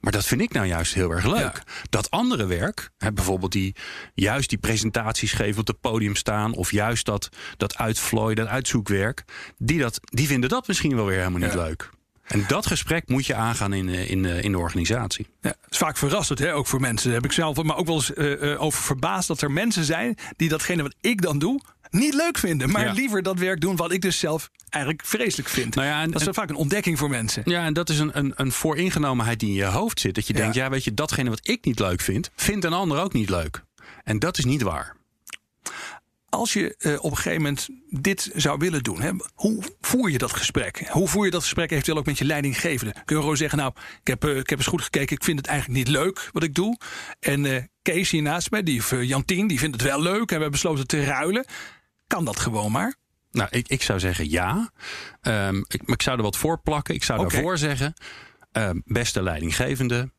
Maar 0.08 0.16
dat 0.16 0.26
vind 0.26 0.42
ik 0.42 0.54
nou 0.54 0.66
juist 0.66 0.94
heel 0.94 1.12
erg 1.12 1.26
leuk. 1.26 1.38
Ja. 1.38 1.64
Dat 1.90 2.12
andere 2.12 2.46
werk, 2.46 2.90
hè, 2.98 3.14
bijvoorbeeld 3.14 3.52
die 3.52 3.76
juist 4.14 4.50
die 4.50 4.58
presentaties 4.58 5.32
geven 5.32 5.60
op 5.60 5.68
het 5.68 5.80
podium 5.82 6.16
staan, 6.16 6.54
of 6.54 6.72
juist 6.72 7.06
dat, 7.06 7.30
dat 7.58 7.78
uitvlooien, 7.78 8.36
dat 8.36 8.48
uitzoekwerk, 8.48 9.24
die, 9.58 9.80
dat, 9.80 10.00
die 10.02 10.28
vinden 10.28 10.50
dat 10.50 10.68
misschien 10.68 10.96
wel 10.96 11.06
weer 11.06 11.18
helemaal 11.18 11.40
niet 11.40 11.54
Ja. 11.54 11.64
leuk. 11.64 11.90
En 12.28 12.44
dat 12.48 12.66
gesprek 12.66 13.08
moet 13.08 13.26
je 13.26 13.36
aangaan 13.36 13.74
in, 13.74 13.90
eh, 13.90 14.10
in, 14.10 14.26
eh, 14.26 14.44
in 14.44 14.52
de 14.52 14.58
organisatie. 14.58 15.28
Ja, 15.42 15.50
het 15.50 15.72
is 15.72 15.78
vaak 15.78 15.98
verrassend, 15.98 16.40
hè, 16.40 16.54
ook 16.54 16.68
voor 16.68 16.80
mensen. 16.80 17.06
Daar 17.06 17.16
heb 17.22 17.26
ik 17.26 17.32
zelf 17.32 17.64
maar 17.64 17.78
ook 17.78 17.86
wel 17.86 17.96
eens 17.96 18.14
eh, 18.14 18.62
over 18.62 18.82
verbaasd 18.82 19.28
dat 19.28 19.42
er 19.42 19.52
mensen 19.52 19.84
zijn 19.84 20.18
die 20.36 20.50
datgene 20.50 20.82
wat 20.82 20.96
ik 21.02 21.22
dan 21.22 21.40
doe 21.40 21.62
niet 21.90 22.14
leuk 22.14 22.38
vinden, 22.38 22.72
maar 22.72 22.86
Ja. 22.86 22.92
liever 22.92 23.24
dat 23.24 23.40
werk 23.40 23.62
doen 23.62 23.76
wat 23.76 23.92
ik 23.92 24.02
dus 24.02 24.20
zelf 24.20 24.50
eigenlijk 24.70 25.06
vreselijk 25.06 25.50
vind. 25.50 25.76
Nou 25.76 25.88
ja, 25.88 26.02
en- 26.02 26.12
dat 26.12 26.22
is 26.22 26.28
en- 26.28 26.34
vaak 26.34 26.50
een 26.50 26.56
ontdekking 26.56 26.98
voor 26.98 27.10
mensen. 27.10 27.42
Ja, 27.46 27.66
en 27.66 27.74
dat 27.74 27.90
is 27.90 28.00
een, 28.00 28.18
een, 28.18 28.34
een 28.36 28.52
vooringenomenheid 28.52 29.40
die 29.40 29.50
in 29.50 29.56
je 29.56 29.66
hoofd 29.66 30.00
zit. 30.00 30.16
Dat 30.16 30.28
je 30.28 30.34
Ja. 30.34 30.40
denkt, 30.40 30.56
ja, 30.56 30.70
weet 30.70 30.84
je, 30.84 30.94
datgene 30.94 31.30
wat 31.30 31.48
ik 31.48 31.66
niet 31.66 31.80
leuk 31.80 32.02
vind, 32.02 32.30
vindt 32.36 32.66
een 32.66 32.74
ander 32.74 33.00
ook 33.00 33.14
niet 33.14 33.30
leuk. 33.30 33.64
En 34.04 34.20
dat 34.20 34.38
is 34.38 34.46
niet 34.46 34.62
waar. 34.62 34.96
Als 36.30 36.54
je 36.54 36.76
eh, 36.78 36.94
op 37.04 37.12
een 37.12 37.18
gegeven 37.18 37.42
moment 37.42 37.68
dit 37.90 38.30
zou 38.36 38.58
willen 38.60 38.84
doen, 38.84 39.02
hè, 39.02 39.12
hoe 39.34 39.64
voer 39.82 40.12
je 40.12 40.18
dat 40.18 40.34
gesprek? 40.34 40.88
Hoe 40.90 41.08
voer 41.08 41.26
je 41.26 41.32
dat 41.32 41.42
gesprek 41.42 41.72
eventueel 41.72 41.98
ook 41.98 42.06
met 42.06 42.18
je 42.18 42.26
leidinggevende? 42.26 42.94
Kun 43.06 43.16
je 43.16 43.22
gewoon 43.22 43.38
zeggen, 43.38 43.58
nou, 43.58 43.72
ik 44.02 44.08
heb, 44.08 44.24
eh, 44.26 44.38
ik 44.38 44.50
heb 44.50 44.58
eens 44.60 44.68
goed 44.68 44.82
gekeken, 44.82 45.16
ik 45.16 45.24
vind 45.24 45.38
het 45.38 45.48
eigenlijk 45.48 45.80
niet 45.80 45.88
leuk 45.96 46.30
wat 46.34 46.44
ik 46.44 46.54
doe. 46.56 46.78
En 47.20 47.46
eh, 47.46 47.64
Kees 47.82 48.10
hier 48.12 48.22
naast 48.22 48.52
mij, 48.52 48.64
die, 48.64 48.82
Jantien, 49.02 49.48
die 49.48 49.60
vindt 49.60 49.76
het 49.82 49.86
wel 49.90 50.02
leuk 50.02 50.20
en 50.20 50.26
we 50.26 50.32
hebben 50.34 50.52
besloten 50.52 50.88
te 50.88 51.04
ruilen. 51.04 51.46
Kan 52.08 52.26
dat 52.26 52.40
gewoon 52.40 52.72
maar? 52.72 52.96
Nou, 53.32 53.50
ik, 53.52 53.68
ik 53.68 53.82
zou 53.82 54.00
zeggen 54.00 54.30
ja. 54.30 54.72
Ehm, 55.22 55.58
ik, 55.58 55.82
maar 55.86 55.96
ik 55.96 56.02
zou 56.02 56.18
er 56.18 56.24
wat 56.24 56.38
voor 56.38 56.60
plakken. 56.60 56.96
Ik 56.96 57.04
zou 57.04 57.20
daarvoor 57.20 57.58
zeggen, 57.58 57.94
ehm, 58.52 58.80
beste 58.86 59.24
leidinggevende, 59.24 60.12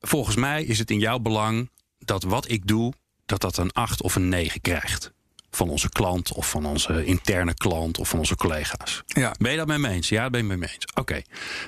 volgens 0.00 0.36
mij 0.36 0.64
is 0.64 0.78
het 0.78 0.90
in 0.90 0.98
jouw 0.98 1.18
belang 1.18 1.70
dat 1.98 2.22
wat 2.22 2.50
ik 2.50 2.66
doe, 2.66 2.92
dat 3.26 3.40
dat 3.40 3.56
een 3.56 3.72
8 3.72 4.02
of 4.02 4.14
een 4.14 4.28
9 4.28 4.60
krijgt. 4.60 5.12
Van 5.56 5.68
onze 5.68 5.88
klant 5.88 6.32
of 6.32 6.50
van 6.50 6.66
onze 6.66 7.04
interne 7.04 7.54
klant 7.54 7.98
of 7.98 8.08
van 8.08 8.18
onze 8.18 8.36
collega's. 8.36 9.02
Ja. 9.06 9.34
Ben 9.38 9.50
je 9.50 9.56
dat 9.56 9.66
met 9.66 9.78
me 9.78 9.88
eens? 9.88 10.08
Ja, 10.08 10.22
dat 10.22 10.30
ben 10.30 10.40
ik 10.40 10.46
met 10.46 10.58
me 10.58 10.66
eens. 10.72 10.86
Oké. 10.94 11.22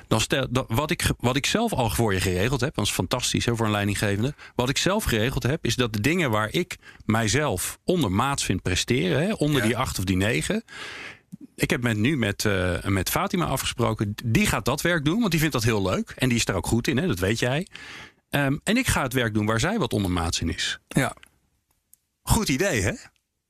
Dan 0.07 0.21
stel 0.21 0.47
dat, 0.49 0.65
wat, 0.67 0.91
ik, 0.91 1.03
wat 1.19 1.35
ik 1.35 1.45
zelf 1.45 1.73
al 1.73 1.89
voor 1.89 2.13
je 2.13 2.19
geregeld 2.21 2.61
heb, 2.61 2.75
dat 2.75 2.85
is 2.85 2.91
fantastisch 2.91 3.45
hè, 3.45 3.55
voor 3.55 3.65
een 3.65 3.71
leidinggevende. 3.71 4.33
Wat 4.55 4.69
ik 4.69 4.77
zelf 4.77 5.03
geregeld 5.03 5.43
heb, 5.43 5.65
is 5.65 5.75
dat 5.75 5.93
de 5.93 6.01
dingen 6.01 6.31
waar 6.31 6.49
ik 6.51 6.77
mijzelf 7.05 7.77
ondermaats 7.83 8.45
vind 8.45 8.61
presteren, 8.61 9.21
hè, 9.23 9.33
onder 9.33 9.61
Ja. 9.61 9.67
die 9.67 9.77
8 9.77 9.97
of 9.97 10.03
die 10.03 10.17
9. 10.17 10.63
Ik 11.55 11.69
heb 11.69 11.81
met, 11.83 11.97
nu 11.97 12.17
met, 12.17 12.45
eh, 12.45 12.83
met 12.83 13.09
Fatima 13.09 13.45
afgesproken. 13.45 14.15
Die 14.25 14.45
gaat 14.45 14.65
dat 14.65 14.81
werk 14.81 15.05
doen, 15.05 15.19
want 15.19 15.31
die 15.31 15.39
vindt 15.39 15.53
dat 15.53 15.63
heel 15.63 15.81
leuk. 15.81 16.13
En 16.17 16.27
die 16.29 16.37
is 16.37 16.45
daar 16.45 16.55
ook 16.55 16.67
goed 16.67 16.87
in, 16.87 16.97
hè, 16.97 17.07
dat 17.07 17.19
weet 17.19 17.39
jij. 17.39 17.67
Ehm, 18.29 18.57
en 18.63 18.77
ik 18.77 18.87
ga 18.87 19.01
het 19.01 19.13
werk 19.13 19.33
doen 19.33 19.45
waar 19.45 19.59
zij 19.59 19.77
wat 19.77 19.93
ondermaats 19.93 20.39
in 20.39 20.53
is. 20.53 20.79
Ja, 20.87 21.15
Goed 22.27 22.49
idee, 22.49 22.81
hè? 22.81 22.91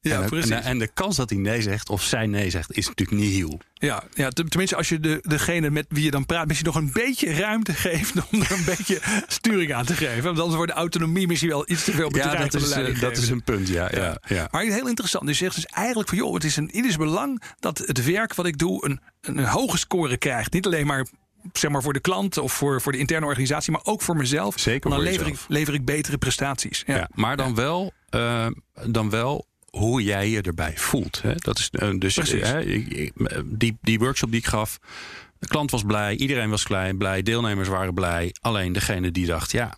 Ja 0.10 0.22
en, 0.22 0.30
precies. 0.30 0.50
En, 0.52 0.64
en 0.64 0.80
de 0.80 0.88
kans 0.88 1.16
dat 1.16 1.30
hij 1.30 1.40
nee 1.40 1.62
zegt 1.62 1.90
of 1.90 2.04
zij 2.04 2.28
nee 2.28 2.50
zegt, 2.50 2.78
is 2.78 2.88
natuurlijk 2.88 3.18
niet 3.18 3.34
heel. 3.34 3.60
Ja, 3.74 4.04
ja, 4.14 4.30
ten- 4.30 4.50
tenminste 4.50 4.76
als 4.76 4.90
je 4.90 5.00
de, 5.00 5.20
degene 5.22 5.70
met 5.70 5.86
wie 5.90 6.04
je 6.04 6.12
dan 6.12 6.26
praat... 6.26 6.48
misschien 6.48 6.68
nog 6.68 6.82
een 6.82 6.92
beetje 6.94 7.34
ruimte 7.34 7.74
geeft 7.74 8.14
om 8.32 8.42
er 8.42 8.52
een 8.52 8.66
beetje 8.66 9.00
sturing 9.28 9.74
aan 9.74 9.86
te 9.86 9.94
geven. 9.94 10.24
Want 10.24 10.38
anders 10.38 10.56
wordt 10.56 10.72
de 10.72 10.78
autonomie 10.78 11.28
misschien 11.28 11.50
wel 11.50 11.70
iets 11.72 11.84
te 11.84 11.92
veel 11.92 12.10
bedreigd. 12.10 12.38
Ja, 12.38 12.42
dat 12.42 12.52
door 12.52 12.84
de 12.84 12.90
is, 12.92 12.96
eh, 12.96 13.02
dat 13.02 13.18
is 13.18 13.30
een 13.30 13.44
punt, 13.44 13.68
ja. 13.68 13.90
ja, 13.94 14.18
ja. 14.28 14.48
Maar 14.52 14.64
heel 14.64 14.88
interessant. 14.88 15.26
Dus 15.26 15.38
je 15.38 15.44
zegt 15.44 15.56
dus 15.56 15.66
eigenlijk 15.66 16.10
van 16.10 16.18
joh, 16.18 16.34
het 16.34 16.44
is 16.44 16.58
een 16.58 16.76
ieders 16.76 16.98
belang 16.98 17.42
dat 17.60 17.78
het 17.78 18.06
werk 18.06 18.34
wat 18.36 18.46
ik 18.46 18.58
doe 18.58 18.86
een, 18.86 19.00
een, 19.22 19.38
een 19.38 19.46
hoge 19.46 19.78
score 19.78 20.18
krijgt. 20.18 20.54
Niet 20.54 20.66
alleen 20.66 20.86
maar 20.88 21.06
zeg 21.54 21.72
maar 21.72 21.82
voor 21.82 21.94
de 21.94 22.00
klant 22.00 22.38
of 22.38 22.54
voor, 22.54 22.82
voor 22.82 22.92
de 22.92 22.98
interne 22.98 23.26
organisatie, 23.26 23.72
maar 23.72 23.82
ook 23.84 24.02
voor 24.02 24.16
mezelf. 24.16 24.60
Zeker 24.60 24.90
dan 24.90 25.00
voor 25.00 25.10
lever 25.10 25.28
ik, 25.28 25.36
lever 25.48 25.74
ik 25.74 25.86
betere 25.86 26.18
prestaties. 26.18 26.84
Ja. 26.86 26.96
Ja, 26.96 27.10
maar 27.14 27.38
dan 27.38 27.56
wel, 27.56 27.94
eh, 28.10 28.48
dan 28.88 29.10
wel 29.10 29.46
hoe 29.78 30.04
jij 30.04 30.30
je 30.30 30.42
erbij 30.42 30.74
voelt. 30.76 31.22
Hè? 31.22 31.34
Dat 31.36 31.60
is 31.60 31.70
eh, 31.72 31.90
dus 32.00 32.14
Precies. 32.14 32.42
eh, 32.42 33.40
die, 33.46 33.78
die 33.82 34.00
workshop 34.00 34.32
die 34.32 34.40
ik 34.40 34.46
gaf. 34.48 34.80
De 35.40 35.48
klant 35.48 35.72
was 35.72 35.84
blij, 35.84 36.16
iedereen 36.16 36.50
was 36.50 36.64
blij, 36.64 36.94
blij, 36.94 37.22
deelnemers 37.24 37.68
waren 37.68 37.94
blij. 37.94 38.36
Alleen 38.42 38.74
degene 38.74 39.12
die 39.12 39.26
dacht, 39.26 39.52
ja, 39.52 39.78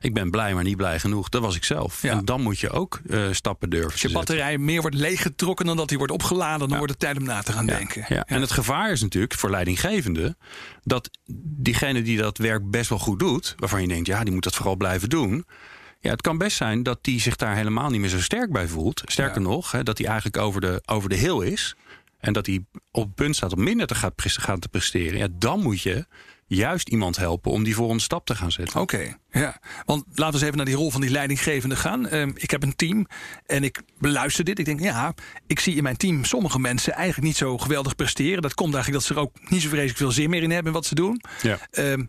ik 0.00 0.14
ben 0.14 0.30
blij, 0.30 0.54
maar 0.54 0.64
niet 0.64 0.76
blij 0.76 0.98
genoeg. 1.00 1.28
Dat 1.28 1.42
was 1.42 1.56
ik 1.56 1.64
zelf. 1.64 2.02
Ja. 2.02 2.10
En 2.10 2.24
dan 2.24 2.40
moet 2.42 2.58
je 2.58 2.70
ook 2.70 3.00
eh, 3.08 3.22
stappen 3.30 3.70
durven 3.70 3.90
Als 3.90 4.00
je 4.00 4.08
zetten. 4.08 4.18
batterij 4.26 4.58
meer 4.58 4.80
wordt 4.80 4.96
leeggetrokken 4.96 5.66
dan 5.66 5.76
dat 5.76 5.88
die 5.88 5.98
wordt 5.98 6.12
opgeladen, 6.12 6.68
dan 6.68 6.76
wordt 6.78 6.92
het 6.92 7.00
tijd 7.00 7.16
om 7.16 7.24
na 7.24 7.42
te 7.42 7.52
gaan 7.52 7.66
Ja, 7.66 7.76
denken. 7.76 8.04
Ja. 8.08 8.24
En 8.26 8.40
het 8.40 8.50
gevaar 8.52 8.90
is 8.92 9.02
natuurlijk 9.02 9.34
voor 9.34 9.50
leidinggevenden 9.50 10.36
dat 10.82 11.10
diegene 11.56 12.02
die 12.02 12.16
dat 12.18 12.38
werk 12.38 12.70
best 12.70 12.88
wel 12.88 12.98
goed 12.98 13.18
doet, 13.18 13.54
waarvan 13.56 13.80
je 13.82 13.88
denkt, 13.88 14.06
ja, 14.06 14.24
die 14.24 14.32
moet 14.34 14.44
dat 14.44 14.54
vooral 14.54 14.76
blijven 14.76 15.08
doen. 15.08 15.44
Ja, 16.04 16.10
het 16.10 16.20
kan 16.20 16.38
best 16.38 16.56
zijn 16.56 16.82
dat 16.82 16.98
die 17.04 17.20
zich 17.20 17.36
daar 17.36 17.56
helemaal 17.56 17.90
niet 17.90 18.00
meer 18.00 18.08
zo 18.08 18.20
sterk 18.20 18.52
bij 18.52 18.68
voelt. 18.68 19.02
Sterker 19.04 19.40
Ja. 19.42 19.48
nog, 19.48 19.70
hè, 19.70 19.82
dat 19.82 19.98
hij 19.98 20.06
eigenlijk 20.06 20.36
over 20.36 20.60
de, 20.60 20.82
over 20.84 21.08
de 21.08 21.14
hill 21.14 21.40
is. 21.46 21.74
En 22.18 22.32
dat 22.32 22.46
hij 22.46 22.64
op 22.90 23.04
het 23.04 23.14
punt 23.14 23.36
staat 23.36 23.52
om 23.52 23.62
minder 23.62 23.86
te 23.86 23.94
gaan, 23.94 24.58
te 24.58 24.68
presteren. 24.68 25.18
Ja, 25.18 25.28
dan 25.38 25.62
moet 25.62 25.80
je 25.82 26.06
juist 26.46 26.88
iemand 26.88 27.16
helpen 27.16 27.50
om 27.52 27.64
die 27.64 27.74
volgende 27.74 28.02
stap 28.02 28.26
te 28.26 28.34
gaan 28.34 28.52
zetten. 28.52 28.80
Oké, 28.80 29.16
ja. 29.30 29.60
Want 29.84 30.04
laten 30.06 30.26
we 30.26 30.32
eens 30.32 30.42
even 30.42 30.56
naar 30.56 30.66
die 30.66 30.74
rol 30.74 30.90
van 30.90 31.00
die 31.00 31.10
leidinggevende 31.10 31.76
gaan. 31.76 32.08
Ehm, 32.08 32.30
ik 32.34 32.50
heb 32.50 32.62
een 32.62 32.76
team 32.76 33.06
en 33.46 33.64
ik 33.64 33.82
beluister 33.98 34.44
dit. 34.44 34.58
Ik 34.58 34.64
denk, 34.64 34.80
ja, 34.80 35.14
ik 35.46 35.60
zie 35.60 35.76
in 35.76 35.82
mijn 35.82 35.96
team 35.96 36.24
sommige 36.24 36.58
mensen 36.58 36.92
eigenlijk 36.92 37.26
niet 37.26 37.36
zo 37.36 37.58
geweldig 37.58 37.94
presteren. 37.96 38.42
Dat 38.42 38.54
komt 38.54 38.74
eigenlijk 38.74 39.04
dat 39.04 39.12
ze 39.16 39.20
er 39.20 39.26
ook 39.26 39.50
niet 39.50 39.62
zo 39.62 39.68
vreselijk 39.68 39.98
veel 39.98 40.10
zin 40.12 40.30
meer 40.30 40.42
in 40.42 40.50
hebben 40.50 40.66
in 40.72 40.78
wat 40.78 40.86
ze 40.86 40.94
doen. 40.94 41.20
Ja. 41.42 41.58
Ehm, 41.70 42.04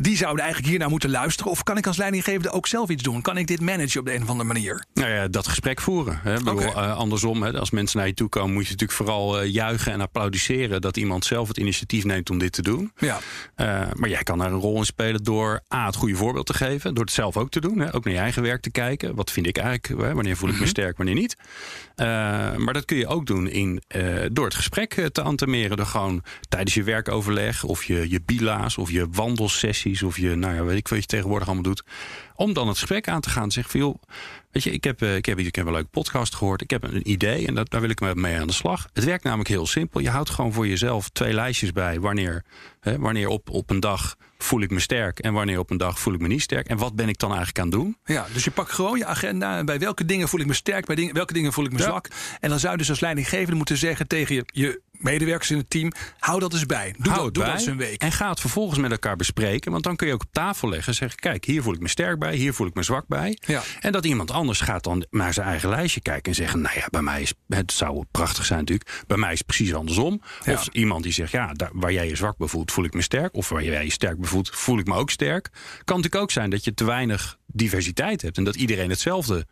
die 0.00 0.16
zouden 0.16 0.40
eigenlijk 0.40 0.70
hiernaar 0.70 0.90
moeten 0.90 1.10
luisteren. 1.10 1.50
Of 1.50 1.62
kan 1.62 1.76
ik 1.76 1.86
als 1.86 1.96
leidinggevende 1.96 2.50
ook 2.50 2.66
zelf 2.66 2.88
iets 2.88 3.02
doen? 3.02 3.22
Kan 3.22 3.36
ik 3.36 3.46
dit 3.46 3.60
managen 3.60 4.00
op 4.00 4.06
de 4.06 4.14
een 4.14 4.22
of 4.22 4.28
andere 4.28 4.48
manier? 4.48 4.84
Nou 4.94 5.10
ja, 5.10 5.28
dat 5.28 5.48
gesprek 5.48 5.80
voeren. 5.80 6.20
Hè. 6.22 6.34
Bedoel, 6.34 6.60
eh, 6.60 6.96
andersom, 6.96 7.42
hè, 7.42 7.58
als 7.58 7.70
mensen 7.70 7.98
naar 7.98 8.06
je 8.06 8.14
toe 8.14 8.28
komen, 8.28 8.52
moet 8.52 8.64
je 8.64 8.70
natuurlijk 8.70 8.98
vooral 8.98 9.40
eh, 9.40 9.52
juichen 9.52 9.92
en 9.92 10.00
applaudisseren 10.00 10.80
dat 10.80 10.96
iemand 10.96 11.24
zelf 11.24 11.48
het 11.48 11.56
initiatief 11.56 12.04
neemt 12.04 12.30
om 12.30 12.38
dit 12.38 12.52
te 12.52 12.62
doen. 12.62 12.92
Ja, 12.96 13.18
Eh, 13.54 13.80
maar 13.94 14.08
jij 14.08 14.22
kan 14.22 14.38
daar 14.38 14.52
een 14.52 14.58
rol 14.58 14.76
in 14.76 14.84
spelen 14.84 15.24
door 15.24 15.60
A, 15.74 15.86
het 15.86 15.96
goede 15.96 16.14
voorbeeld 16.14 16.46
te 16.46 16.54
geven. 16.54 16.94
Door 16.94 17.04
het 17.04 17.12
zelf 17.12 17.36
ook 17.36 17.50
te 17.50 17.60
doen. 17.60 17.78
Hè? 17.78 17.94
Ook 17.94 18.04
naar 18.04 18.14
je 18.14 18.20
eigen 18.20 18.42
werk 18.42 18.62
te 18.62 18.70
kijken. 18.70 19.14
Wat 19.14 19.30
vind 19.30 19.46
ik 19.46 19.56
eigenlijk? 19.56 20.02
Hè? 20.02 20.14
Wanneer 20.14 20.36
voel 20.36 20.50
ik 20.50 20.60
me 20.60 20.66
sterk, 20.66 20.96
wanneer 20.96 21.14
niet? 21.14 21.36
Maar 22.56 22.72
dat 22.72 22.84
kun 22.84 22.96
je 22.96 23.06
ook 23.06 23.26
doen 23.26 23.48
in, 23.48 23.82
door 24.32 24.44
het 24.44 24.54
gesprek 24.54 25.08
te 25.12 25.22
antameren. 25.22 25.76
Door 25.76 25.86
gewoon 25.86 26.22
tijdens 26.48 26.74
je 26.74 26.82
werkoverleg 26.82 27.64
of 27.64 27.84
je, 27.84 28.10
je 28.10 28.20
bila's 28.24 28.76
of 28.76 28.90
je 28.90 29.06
of 30.02 30.16
je, 30.16 30.34
nou 30.34 30.54
ja, 30.54 30.64
weet 30.64 30.78
ik 30.78 30.88
wat 30.88 30.98
je 30.98 31.06
tegenwoordig 31.06 31.46
allemaal 31.46 31.64
doet. 31.64 31.82
Om 32.34 32.52
dan 32.52 32.68
het 32.68 32.78
gesprek 32.78 33.08
aan 33.08 33.20
te 33.20 33.30
gaan. 33.30 33.50
Zeggen 33.50 33.72
van 33.72 33.80
joh, 33.80 34.02
weet 34.50 34.62
je, 34.62 34.70
ik 34.70 34.84
heb, 34.84 35.02
eh, 35.02 35.16
ik 35.16 35.26
heb, 35.26 35.38
ik 35.38 35.54
heb 35.54 35.66
een 35.66 35.72
leuke 35.72 35.88
podcast 35.88 36.34
gehoord. 36.34 36.60
Ik 36.60 36.70
heb 36.70 36.82
een 36.82 37.10
idee 37.10 37.46
en 37.46 37.54
dat, 37.54 37.70
daar 37.70 37.80
wil 37.80 37.90
ik 37.90 38.00
me 38.00 38.14
mee 38.14 38.38
aan 38.38 38.46
de 38.46 38.52
slag. 38.52 38.88
Het 38.92 39.04
werkt 39.04 39.24
namelijk 39.24 39.48
heel 39.48 39.66
simpel. 39.66 40.00
Je 40.00 40.10
houdt 40.10 40.30
gewoon 40.30 40.52
voor 40.52 40.66
jezelf 40.68 41.08
twee 41.08 41.32
lijstjes 41.32 41.72
bij. 41.72 42.00
Wanneer, 42.00 42.44
hè, 42.80 42.98
wanneer 42.98 43.28
op, 43.28 43.50
op 43.50 43.70
een 43.70 43.80
dag 43.80 44.16
voel 44.38 44.60
ik 44.60 44.70
me 44.70 44.80
sterk 44.80 45.18
en 45.18 45.32
wanneer 45.32 45.58
op 45.58 45.70
een 45.70 45.76
dag 45.76 45.98
voel 46.00 46.14
ik 46.14 46.20
me 46.20 46.28
niet 46.28 46.42
sterk. 46.42 46.66
En 46.68 46.76
wat 46.76 46.94
ben 46.96 47.08
ik 47.08 47.18
dan 47.18 47.28
eigenlijk 47.28 47.58
aan 47.58 47.64
het 47.66 47.74
doen? 47.74 47.96
ja, 48.04 48.26
dus 48.32 48.44
je 48.44 48.50
pakt 48.50 48.72
gewoon 48.72 48.98
je 48.98 49.04
agenda. 49.06 49.56
En 49.58 49.66
bij 49.66 49.78
welke 49.78 50.04
dingen 50.04 50.28
voel 50.28 50.40
ik 50.40 50.46
me 50.46 50.54
sterk, 50.54 50.86
bij 50.86 50.96
dingen, 50.96 51.14
welke 51.14 51.32
dingen 51.32 51.52
voel 51.52 51.64
ik 51.64 51.72
me 51.72 51.78
Ja. 51.78 51.84
zwak. 51.84 52.08
En 52.40 52.48
dan 52.48 52.58
zou 52.58 52.72
je 52.72 52.78
dus 52.78 52.90
als 52.90 53.00
leidinggevende 53.00 53.56
moeten 53.56 53.76
zeggen 53.76 54.06
tegen 54.06 54.34
je, 54.34 54.44
je 54.52 54.80
medewerkers 54.98 55.50
in 55.50 55.56
het 55.56 55.70
team: 55.70 55.92
hou 56.18 56.40
dat 56.40 56.52
eens 56.52 56.66
bij. 56.66 56.94
Doe, 56.98 57.14
dat, 57.14 57.22
doe 57.22 57.30
bij 57.32 57.44
dat 57.44 57.54
eens 57.54 57.66
een 57.66 57.76
week. 57.76 58.02
En 58.02 58.12
ga 58.12 58.28
het 58.28 58.40
vervolgens 58.40 58.78
met 58.78 58.90
elkaar 58.90 59.16
bespreken. 59.16 59.72
Want 59.72 59.84
dan 59.84 59.96
kun 59.96 60.06
je 60.06 60.12
ook 60.12 60.22
op 60.22 60.32
tafel 60.32 60.68
leggen 60.68 60.88
en 60.88 60.94
zeggen: 60.94 61.18
Kijk, 61.18 61.44
hier 61.44 61.62
voel 61.62 61.74
ik 61.74 61.80
me 61.80 61.88
sterk 61.88 62.18
bij, 62.18 62.34
hier 62.34 62.54
voel 62.54 62.66
ik 62.66 62.74
me 62.74 62.82
zwak 62.82 63.06
bij. 63.06 63.38
Ja. 63.46 63.62
En 63.80 63.92
dat 63.92 64.04
iemand 64.04 64.30
anders 64.30 64.60
gaat 64.60 64.84
dan 64.84 65.06
naar 65.10 65.34
zijn 65.34 65.46
eigen 65.46 65.68
lijstje 65.68 66.00
kijken 66.00 66.30
en 66.30 66.34
zeggen: 66.34 66.60
Nou 66.60 66.78
ja, 66.78 66.86
bij 66.90 67.02
mij 67.02 67.22
is 67.22 67.32
het 67.48 67.72
zou 67.72 68.04
prachtig 68.10 68.44
zijn 68.44 68.58
natuurlijk. 68.58 69.02
Bij 69.06 69.16
mij 69.16 69.32
is 69.32 69.38
het 69.38 69.46
precies 69.46 69.74
andersom. 69.74 70.22
Ja. 70.44 70.52
Of 70.52 70.68
iemand 70.72 71.02
die 71.02 71.12
zegt: 71.12 71.32
Ja, 71.32 71.52
daar, 71.52 71.70
waar 71.72 71.92
jij 71.92 72.08
je 72.08 72.16
zwak 72.16 72.36
bij 72.36 72.48
voelt, 72.48 72.72
voel 72.72 72.84
ik 72.84 72.94
me 72.94 73.02
sterk. 73.02 73.34
Of 73.34 73.48
waar 73.48 73.64
jij 73.64 73.84
je 73.84 73.92
sterk 73.92 74.18
bij 74.18 74.28
voelt, 74.28 74.50
voel 74.52 74.78
ik 74.78 74.86
me 74.86 74.94
ook 74.94 75.10
sterk. 75.10 75.48
Kan 75.84 75.96
natuurlijk 75.96 76.22
ook 76.22 76.30
zijn 76.30 76.50
dat 76.50 76.64
je 76.64 76.74
te 76.74 76.84
weinig 76.84 77.38
diversiteit 77.46 78.22
hebt 78.22 78.36
en 78.36 78.44
dat 78.44 78.56
iedereen 78.56 78.90
hetzelfde. 78.90 79.46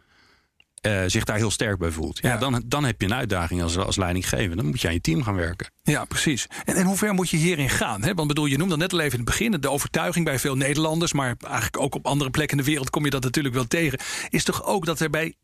Eh, 0.86 1.02
zich 1.06 1.24
daar 1.24 1.36
heel 1.36 1.50
sterk 1.50 1.78
bij 1.78 1.90
voelt. 1.90 2.18
Ja, 2.22 2.28
Ja. 2.28 2.36
Dan, 2.36 2.62
dan 2.66 2.84
heb 2.84 3.00
je 3.00 3.06
een 3.06 3.14
uitdaging 3.14 3.62
als, 3.62 3.76
als 3.76 3.96
leidinggevende. 3.96 4.56
Dan 4.56 4.66
moet 4.66 4.80
je 4.80 4.88
aan 4.88 4.94
je 4.94 5.00
team 5.00 5.22
gaan 5.22 5.34
werken. 5.34 5.70
Ja, 5.82 6.04
precies. 6.04 6.46
En, 6.64 6.74
en 6.74 6.86
hoe 6.86 6.96
ver 6.96 7.14
moet 7.14 7.30
je 7.30 7.36
hierin 7.36 7.70
gaan? 7.70 8.02
Hè? 8.02 8.14
Want 8.14 8.28
bedoel, 8.28 8.46
je 8.46 8.56
noemde 8.56 8.70
dat 8.78 8.82
net 8.82 8.92
al 8.92 9.00
even 9.00 9.18
in 9.18 9.24
het 9.24 9.28
begin. 9.28 9.60
De 9.60 9.70
overtuiging 9.70 10.24
bij 10.24 10.38
veel 10.38 10.56
Nederlanders, 10.56 11.12
maar 11.12 11.36
eigenlijk 11.44 11.80
ook 11.80 11.94
op 11.94 12.06
andere 12.06 12.30
plekken 12.30 12.58
in 12.58 12.64
de 12.64 12.70
wereld 12.70 12.90
kom 12.90 13.04
je 13.04 13.10
dat 13.10 13.22
natuurlijk 13.22 13.54
wel 13.54 13.66
tegen. 13.66 13.98
Is 14.28 14.44
toch 14.44 14.64
ook 14.64 14.86
dat 14.86 15.00
er 15.00 15.10
bij 15.10 15.34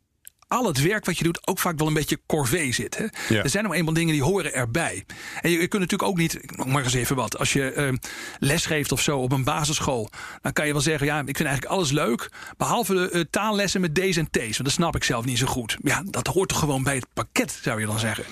al 0.47 0.65
het 0.65 0.81
werk 0.81 1.05
wat 1.05 1.17
je 1.17 1.23
doet 1.23 1.47
ook 1.47 1.59
vaak 1.59 1.77
wel 1.77 1.87
een 1.87 1.93
beetje 1.93 2.19
corvée 2.25 2.73
zit. 2.73 2.97
Hè? 2.97 3.05
Ja. 3.35 3.43
Er 3.43 3.49
zijn 3.49 3.63
nou 3.63 3.75
eenmaal 3.75 3.93
dingen 3.93 4.13
die 4.13 4.23
horen 4.23 4.53
erbij. 4.53 5.05
En 5.41 5.49
je, 5.49 5.59
je 5.59 5.67
kunt 5.67 5.81
natuurlijk 5.81 6.09
ook 6.09 6.17
niet, 6.17 6.39
maar 6.65 6.83
eens 6.83 6.93
even 6.93 7.15
wat, 7.15 7.37
als 7.37 7.53
je 7.53 7.71
eh, 7.71 7.93
les 8.39 8.65
geeft 8.65 8.91
of 8.91 9.01
zo 9.01 9.19
op 9.19 9.31
een 9.31 9.43
basisschool, 9.43 10.09
dan 10.41 10.53
kan 10.53 10.65
je 10.65 10.71
wel 10.71 10.81
zeggen, 10.81 11.07
ja, 11.07 11.19
ik 11.19 11.37
vind 11.37 11.49
eigenlijk 11.49 11.75
alles 11.75 11.91
leuk, 11.91 12.31
behalve 12.57 12.93
de 12.93 13.09
eh, 13.09 13.21
taallessen 13.29 13.81
met 13.81 13.95
D's 13.95 14.17
en 14.17 14.29
T's, 14.29 14.39
want 14.39 14.63
dat 14.63 14.71
snap 14.71 14.95
ik 14.95 15.03
zelf 15.03 15.25
niet 15.25 15.37
zo 15.37 15.47
goed. 15.47 15.77
Ja, 15.83 16.03
dat 16.05 16.27
hoort 16.27 16.49
toch 16.49 16.59
gewoon 16.59 16.83
bij 16.83 16.95
het 16.95 17.07
pakket, 17.13 17.59
zou 17.61 17.79
je 17.79 17.85
dan 17.85 17.99
zeggen. 17.99 18.23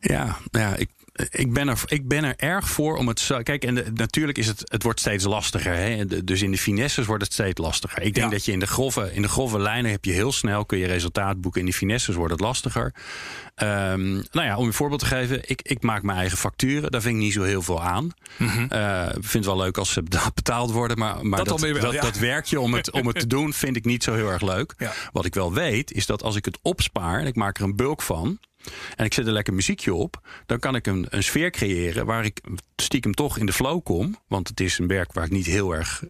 Ja, 0.00 0.36
ja 0.50 0.76
ik, 0.76 0.88
ik, 1.30 1.52
ben 1.52 1.68
er, 1.68 1.80
ik 1.86 2.08
ben 2.08 2.24
er 2.24 2.34
erg 2.36 2.68
voor 2.68 2.96
om 2.96 3.08
het. 3.08 3.30
Kijk, 3.42 3.64
en 3.64 3.74
de- 3.74 3.90
natuurlijk 3.94 4.38
is 4.38 4.46
het, 4.46 4.62
het 4.64 4.82
wordt 4.82 5.00
steeds 5.00 5.24
lastiger. 5.24 5.74
Hè? 5.74 6.06
De- 6.06 6.24
Dus 6.24 6.42
in 6.42 6.50
de 6.50 6.58
finesses 6.58 7.06
wordt 7.06 7.24
het 7.24 7.32
steeds 7.32 7.60
lastiger. 7.60 8.02
Ik 8.02 8.14
denk 8.14 8.26
Ja. 8.26 8.32
dat 8.32 8.44
je 8.44 8.52
in 8.52 8.60
de 8.60 8.66
grove, 8.66 9.10
in 9.14 9.22
de 9.22 9.28
grove 9.28 9.58
lijnen 9.58 9.90
heb 9.90 10.04
je 10.04 10.12
heel 10.12 10.32
snel 10.32 10.64
kun 10.66 10.78
je 10.78 10.86
resultaat 10.86 11.40
boeken. 11.40 11.60
In 11.60 11.66
de 11.66 11.72
finesses 11.72 12.14
wordt 12.14 12.32
het 12.32 12.40
lastiger. 12.40 12.92
Ehm, 13.54 14.12
nou 14.12 14.22
ja, 14.46 14.56
om 14.56 14.66
een 14.66 14.72
voorbeeld 14.72 15.00
te 15.00 15.06
geven, 15.06 15.40
ik, 15.48 15.62
ik 15.62 15.82
maak 15.82 16.02
mijn 16.02 16.18
eigen 16.18 16.38
facturen. 16.38 16.90
Daar 16.90 17.00
vind 17.00 17.14
ik 17.14 17.20
niet 17.20 17.32
zo 17.32 17.42
heel 17.42 17.62
veel 17.62 17.82
aan. 17.82 18.10
Ik 18.38 19.24
vind 19.24 19.32
het 19.32 19.44
wel 19.44 19.56
leuk 19.56 19.78
als 19.78 19.92
ze 19.92 20.02
beta- 20.02 20.30
betaald 20.34 20.70
worden, 20.70 20.98
maar, 20.98 21.26
maar. 21.26 21.44
Dat 21.44 21.58
dat, 21.92 21.92
ja. 21.92 22.20
werkje 22.20 22.60
om 22.60 22.74
het, 22.74 22.90
om 22.90 23.06
het 23.06 23.18
te 23.20 23.26
doen, 23.26 23.52
vind 23.52 23.76
ik 23.76 23.84
niet 23.84 24.02
zo 24.02 24.14
heel 24.14 24.30
erg 24.30 24.42
leuk. 24.42 24.74
Ja. 24.78 24.92
Wat 25.12 25.24
ik 25.24 25.34
wel 25.34 25.52
weet, 25.52 25.92
is 25.92 26.06
dat 26.06 26.22
als 26.22 26.36
ik 26.36 26.44
het 26.44 26.58
opspaar 26.62 27.20
en 27.20 27.26
ik 27.26 27.34
maak 27.34 27.58
er 27.58 27.64
een 27.64 27.76
bulk 27.76 28.02
van. 28.02 28.38
En 28.96 29.04
ik 29.04 29.14
zet 29.14 29.26
er 29.26 29.32
lekker 29.32 29.54
muziekje 29.54 29.94
op. 29.94 30.20
Dan 30.46 30.58
kan 30.58 30.74
ik 30.74 30.86
een, 30.86 31.06
een 31.10 31.22
sfeer 31.22 31.50
creëren 31.50 32.06
waar 32.06 32.24
ik 32.24 32.40
stiekem 32.76 33.14
toch 33.14 33.38
in 33.38 33.46
de 33.46 33.52
flow 33.52 33.82
kom. 33.82 34.16
Want 34.28 34.48
het 34.48 34.60
is 34.60 34.78
een 34.78 34.86
werk 34.86 35.12
waar 35.12 35.24
ik 35.24 35.30
niet 35.30 35.46
heel 35.46 35.74
erg 35.74 36.02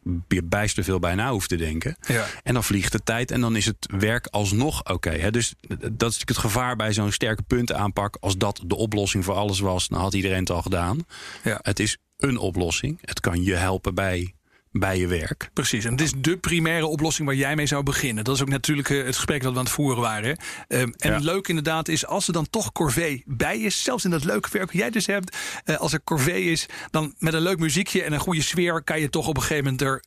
bijster 0.45 0.85
veel 0.85 0.99
bij 0.99 1.15
na 1.15 1.31
hoef 1.31 1.47
te 1.47 1.57
denken. 1.57 1.97
Ja. 2.07 2.27
En 2.43 2.55
dan 2.55 2.65
vliegt 2.65 2.93
de 2.93 3.03
tijd 3.03 3.31
en 3.31 3.41
dan 3.41 3.57
is 3.57 3.67
het 3.67 3.89
werk 3.99 4.27
alsnog 4.27 4.91
oké. 4.91 5.11
hè. 5.11 5.31
dus 5.31 5.55
dat 5.93 6.11
is 6.13 6.23
het 6.25 6.39
gevaar 6.39 6.77
bij 6.77 6.93
zo'n 6.93 7.13
sterke 7.13 7.43
puntenaanpak. 7.43 8.17
Als 8.21 8.37
dat 8.37 8.63
de 8.67 8.77
oplossing 8.77 9.25
voor 9.25 9.35
alles 9.35 9.61
was, 9.61 9.89
dan 9.89 10.01
had 10.01 10.15
iedereen 10.15 10.41
het 10.41 10.51
al 10.51 10.63
gedaan. 10.63 11.07
Ja. 11.45 11.59
Het 11.63 11.81
is 11.81 11.99
een 12.17 12.39
oplossing. 12.39 12.99
Het 13.01 13.21
kan 13.21 13.43
je 13.43 13.55
helpen 13.55 13.95
bij 13.95 14.35
bij 14.73 14.99
je 14.99 15.07
werk. 15.07 15.51
Precies, 15.53 15.85
en 15.85 15.91
het 15.91 16.01
is 16.01 16.13
de 16.17 16.37
primaire 16.37 16.87
oplossing 16.87 17.27
waar 17.27 17.37
jij 17.37 17.57
mee 17.57 17.67
zou 17.67 17.83
beginnen. 17.83 18.25
Dat 18.25 18.35
is 18.35 18.43
ook 18.43 18.49
natuurlijk 18.49 18.91
eh, 18.91 19.05
het 19.05 19.17
gesprek 19.17 19.43
dat 19.43 19.53
we 19.53 19.59
aan 19.59 19.65
het 19.65 19.75
voeren 19.75 20.01
waren. 20.01 20.39
Um, 20.69 20.95
en 20.97 21.11
Ja. 21.13 21.19
leuk 21.19 21.49
inderdaad 21.49 21.89
is, 21.89 22.07
als 22.07 22.27
er 22.27 22.33
dan 22.33 22.51
toch 22.51 22.73
corvée 22.73 23.23
bij 23.27 23.59
is... 23.59 23.83
zelfs 23.83 24.05
in 24.05 24.11
dat 24.11 24.25
leuke 24.25 24.49
werk 24.53 24.67
wat 24.67 24.81
jij 24.81 24.91
dus 24.91 25.07
hebt... 25.07 25.37
eh, 25.65 25.77
als 25.77 25.93
er 25.93 26.05
corvée 26.05 26.43
is, 26.43 26.67
dan 26.91 27.15
met 27.19 27.35
een 27.35 27.41
leuk 27.41 27.59
muziekje 27.59 28.03
en 28.03 28.13
een 28.13 28.21
goede 28.21 28.43
sfeer... 28.43 28.83
kan 28.83 29.01
je 29.01 29.11
toch 29.11 29.27
op 29.29 29.37
een 29.37 29.43
gegeven 29.43 29.65
moment 29.65 29.83
er 29.83 30.05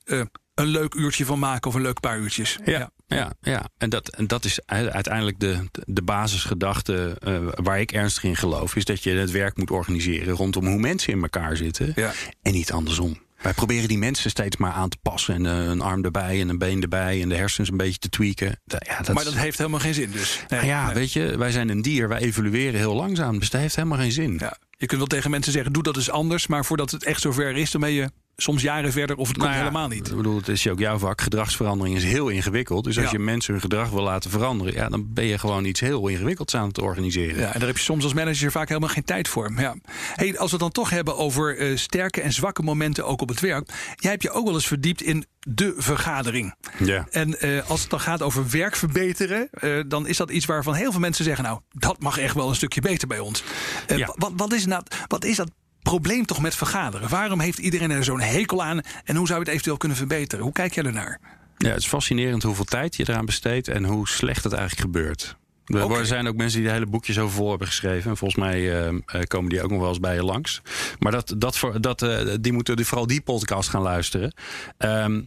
een 0.56 0.68
leuk 0.68 0.94
uurtje 0.94 1.26
van 1.26 1.40
maken... 1.40 1.70
of 1.70 1.76
een 1.76 1.82
leuk 1.82 2.00
paar 2.00 2.18
uurtjes. 2.20 2.58
Ja, 2.66 2.92
ja, 3.08 3.34
ja. 3.42 3.70
En, 3.78 3.90
dat, 3.90 4.08
en 4.10 4.28
dat 4.28 4.46
is 4.46 4.60
uiteindelijk 4.66 5.40
de, 5.40 5.70
de 5.72 6.02
basisgedachte 6.02 7.18
waar 7.64 7.80
ik 7.80 7.92
ernstig 7.92 8.24
in 8.24 8.36
geloof. 8.36 8.76
Is 8.76 8.86
dat 8.86 9.04
je 9.04 9.12
het 9.12 9.32
werk 9.32 9.58
moet 9.58 9.72
organiseren 9.72 10.36
rondom 10.36 10.66
hoe 10.66 10.80
mensen 10.80 11.14
in 11.14 11.22
elkaar 11.22 11.58
zitten. 11.58 11.92
Ja. 11.96 12.12
En 12.42 12.52
niet 12.52 12.72
andersom. 12.72 13.18
Wij 13.42 13.54
proberen 13.54 13.88
die 13.88 13.98
mensen 13.98 14.30
steeds 14.30 14.58
maar 14.58 14.72
aan 14.72 14.90
te 14.90 14.98
passen. 15.02 15.34
En 15.34 15.46
eh, 15.46 15.66
een 15.66 15.82
arm 15.82 16.04
erbij 16.04 16.42
en 16.42 16.50
een 16.50 16.58
been 16.58 16.82
erbij. 16.82 17.22
En 17.22 17.30
de 17.30 17.36
hersens 17.36 17.70
een 17.70 17.78
beetje 17.78 18.00
te 18.00 18.10
tweaken. 18.10 18.62
Ja, 18.66 19.02
dat 19.02 19.16
Maar 19.16 19.24
dat 19.24 19.36
heeft 19.36 19.58
helemaal 19.58 19.80
geen 19.80 19.94
zin 19.94 20.12
dus. 20.12 20.38
Nee, 20.38 20.60
Nou 20.60 20.66
ja, 20.72 20.86
nee. 20.86 20.94
weet 20.94 21.14
je, 21.14 21.38
wij 21.38 21.52
zijn 21.52 21.70
een 21.70 21.82
dier. 21.82 22.08
Wij 22.08 22.20
evolueren 22.20 22.80
heel 22.80 22.96
langzaam. 22.96 23.40
Dus 23.40 23.50
dat 23.50 23.62
heeft 23.62 23.76
helemaal 23.76 23.98
geen 23.98 24.12
zin. 24.12 24.36
Ja. 24.40 24.58
Je 24.70 24.86
kunt 24.86 25.00
wel 25.00 25.10
tegen 25.10 25.32
mensen 25.32 25.52
zeggen, 25.52 25.74
doe 25.74 25.84
dat 25.84 25.96
eens 25.96 26.10
anders. 26.10 26.48
Maar 26.48 26.66
voordat 26.66 26.92
het 26.92 27.04
echt 27.04 27.22
zover 27.22 27.56
is, 27.56 27.72
dan 27.72 27.82
ben 27.82 27.92
je 27.92 28.10
soms 28.42 28.62
jaren 28.62 28.92
verder... 28.92 29.16
of 29.16 29.28
het 29.28 29.38
komt 29.38 29.50
Nou 29.50 29.60
ja, 29.60 29.68
helemaal 29.68 29.88
niet. 29.88 30.10
Ik 30.10 30.16
bedoel, 30.16 30.38
het 30.38 30.48
is 30.48 30.68
ook 30.68 30.80
jouw 30.80 30.98
vak. 30.98 31.22
Gedragsverandering 31.22 31.96
is 31.96 32.04
heel 32.04 32.30
ingewikkeld. 32.30 32.84
Dus 32.84 32.96
als 32.98 33.06
Ja. 33.06 33.12
je 33.12 33.20
mensen 33.20 33.52
hun 33.54 33.62
gedrag 33.62 33.90
wil 33.90 34.04
laten 34.04 34.30
veranderen, 34.30 34.74
ja, 34.74 34.90
dan 34.90 35.14
ben 35.14 35.26
je 35.26 35.38
gewoon 35.38 35.66
iets 35.66 35.80
heel 35.80 36.08
ingewikkelds 36.08 36.56
aan 36.56 36.68
het 36.68 36.80
organiseren. 36.80 37.40
Ja, 37.40 37.54
en 37.54 37.60
daar 37.60 37.68
heb 37.68 37.78
je 37.78 37.84
soms 37.84 38.04
als 38.04 38.14
manager 38.14 38.52
vaak 38.52 38.68
helemaal 38.68 38.90
geen 38.90 39.04
tijd 39.04 39.28
voor. 39.28 39.52
Ja. 39.58 39.76
Hey, 40.16 40.30
als 40.38 40.46
we 40.52 40.52
het 40.52 40.60
dan 40.60 40.72
toch 40.72 40.90
hebben 40.90 41.18
over 41.18 41.58
eh, 41.58 41.78
sterke 41.78 42.22
en 42.22 42.34
zwakke 42.34 42.62
momenten 42.64 43.06
ook 43.06 43.22
op 43.22 43.30
het 43.30 43.40
werk. 43.40 43.70
Jij 43.96 44.12
hebt 44.12 44.24
je 44.24 44.32
ook 44.32 44.46
wel 44.46 44.54
eens 44.54 44.68
verdiept 44.68 45.02
in 45.02 45.26
de 45.40 45.74
vergadering. 45.78 46.56
Ja. 46.84 47.08
En 47.12 47.40
eh, 47.40 47.70
als 47.70 47.82
het 47.82 47.90
dan 47.90 48.00
gaat 48.00 48.22
over 48.22 48.50
werk 48.50 48.76
verbeteren, 48.76 49.48
eh, 49.52 49.80
dan 49.88 50.08
is 50.08 50.18
dat 50.18 50.30
iets 50.32 50.46
waarvan 50.46 50.74
heel 50.74 50.92
veel 50.92 51.00
mensen 51.00 51.26
zeggen: 51.26 51.44
Nou, 51.44 51.60
dat 51.72 52.00
mag 52.00 52.18
echt 52.18 52.36
wel 52.36 52.50
een 52.50 52.56
stukje 52.56 52.82
beter 52.82 53.08
bij 53.08 53.20
ons. 53.20 53.44
Ja. 53.88 54.14
wat, 54.16 54.32
wat, 54.36 54.54
is 54.54 54.66
nou, 54.66 54.84
wat 55.08 55.26
is 55.26 55.36
dat 55.36 55.52
probleem 55.82 56.26
toch 56.26 56.42
met 56.42 56.56
vergaderen? 56.56 57.10
Waarom 57.10 57.40
heeft 57.40 57.58
iedereen 57.58 57.92
er 57.92 58.04
zo'n 58.04 58.22
hekel 58.22 58.64
aan 58.64 58.82
en 59.04 59.16
hoe 59.16 59.28
zou 59.28 59.40
je 59.40 59.44
het 59.46 59.54
eventueel 59.54 59.78
kunnen 59.78 59.98
verbeteren? 59.98 60.44
Hoe 60.44 60.54
kijk 60.54 60.74
jij 60.74 60.84
ernaar? 60.84 61.20
Ja, 61.58 61.70
het 61.70 61.78
is 61.80 61.88
fascinerend 61.88 62.44
hoeveel 62.44 62.66
tijd 62.66 62.96
je 62.96 63.10
eraan 63.10 63.26
besteedt 63.26 63.68
en 63.68 63.84
hoe 63.84 64.08
slecht 64.08 64.44
het 64.44 64.54
eigenlijk 64.54 64.82
gebeurt. 64.82 65.36
Er 65.66 66.06
zijn 66.06 66.28
ook 66.28 66.36
mensen 66.36 66.60
die 66.60 66.68
er 66.68 66.74
hele 66.74 66.86
boekjes 66.86 67.20
over 67.20 67.36
voor 67.36 67.50
hebben 67.50 67.68
geschreven. 67.68 68.10
En 68.12 68.18
volgens 68.18 68.40
mij 68.40 68.72
eh, 68.72 68.88
eh, 68.88 69.22
komen 69.28 69.50
die 69.50 69.62
ook 69.64 69.70
nog 69.70 69.80
wel 69.80 69.90
eens 69.90 70.00
bij 70.00 70.16
je 70.16 70.24
langs. 70.24 70.62
Maar 71.00 71.12
dat, 71.12 71.34
dat, 71.38 71.58
voor- 71.58 71.82
dat, 71.82 72.02
eh, 72.02 72.34
die 72.42 72.54
moeten 72.54 72.86
vooral 72.86 73.08
die 73.08 73.22
podcast 73.22 73.70
gaan 73.70 73.82
luisteren. 73.82 74.34
Ehm, 74.78 75.22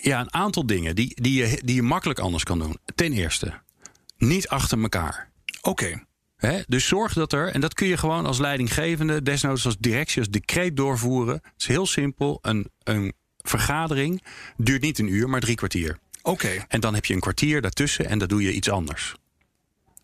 ja, 0.00 0.20
een 0.20 0.34
aantal 0.34 0.66
dingen 0.66 0.94
die, 0.94 1.22
die, 1.22 1.34
je, 1.34 1.60
die 1.64 1.74
je 1.74 1.82
makkelijk 1.82 2.18
anders 2.18 2.44
kan 2.44 2.58
doen. 2.58 2.76
Ten 2.94 3.12
eerste, 3.12 3.52
niet 4.16 4.48
achter 4.48 4.82
elkaar. 4.82 5.30
Oké, 5.60 6.02
Dus 6.66 6.86
zorg 6.86 7.12
dat 7.12 7.32
er, 7.32 7.48
en 7.48 7.60
dat 7.60 7.74
kun 7.74 7.86
je 7.86 7.96
gewoon 7.96 8.26
als 8.26 8.38
leidinggevende, 8.38 9.22
desnoods 9.22 9.64
als 9.64 9.76
directie, 9.78 10.18
als 10.18 10.30
decreet 10.30 10.76
doorvoeren. 10.76 11.34
Het 11.34 11.52
is 11.56 11.66
heel 11.66 11.86
simpel. 11.86 12.38
Een, 12.42 12.70
een 12.82 13.12
vergadering 13.36 14.22
duurt 14.56 14.82
niet 14.82 14.98
een 14.98 15.12
uur, 15.12 15.28
maar 15.28 15.40
drie 15.40 15.54
kwartier. 15.54 15.98
oké. 16.22 16.64
En 16.68 16.80
dan 16.80 16.94
heb 16.94 17.04
je 17.04 17.14
een 17.14 17.20
kwartier 17.20 17.60
daartussen 17.60 18.06
en 18.06 18.18
dan 18.18 18.28
doe 18.28 18.42
je 18.42 18.52
iets 18.52 18.70
anders. 18.70 19.14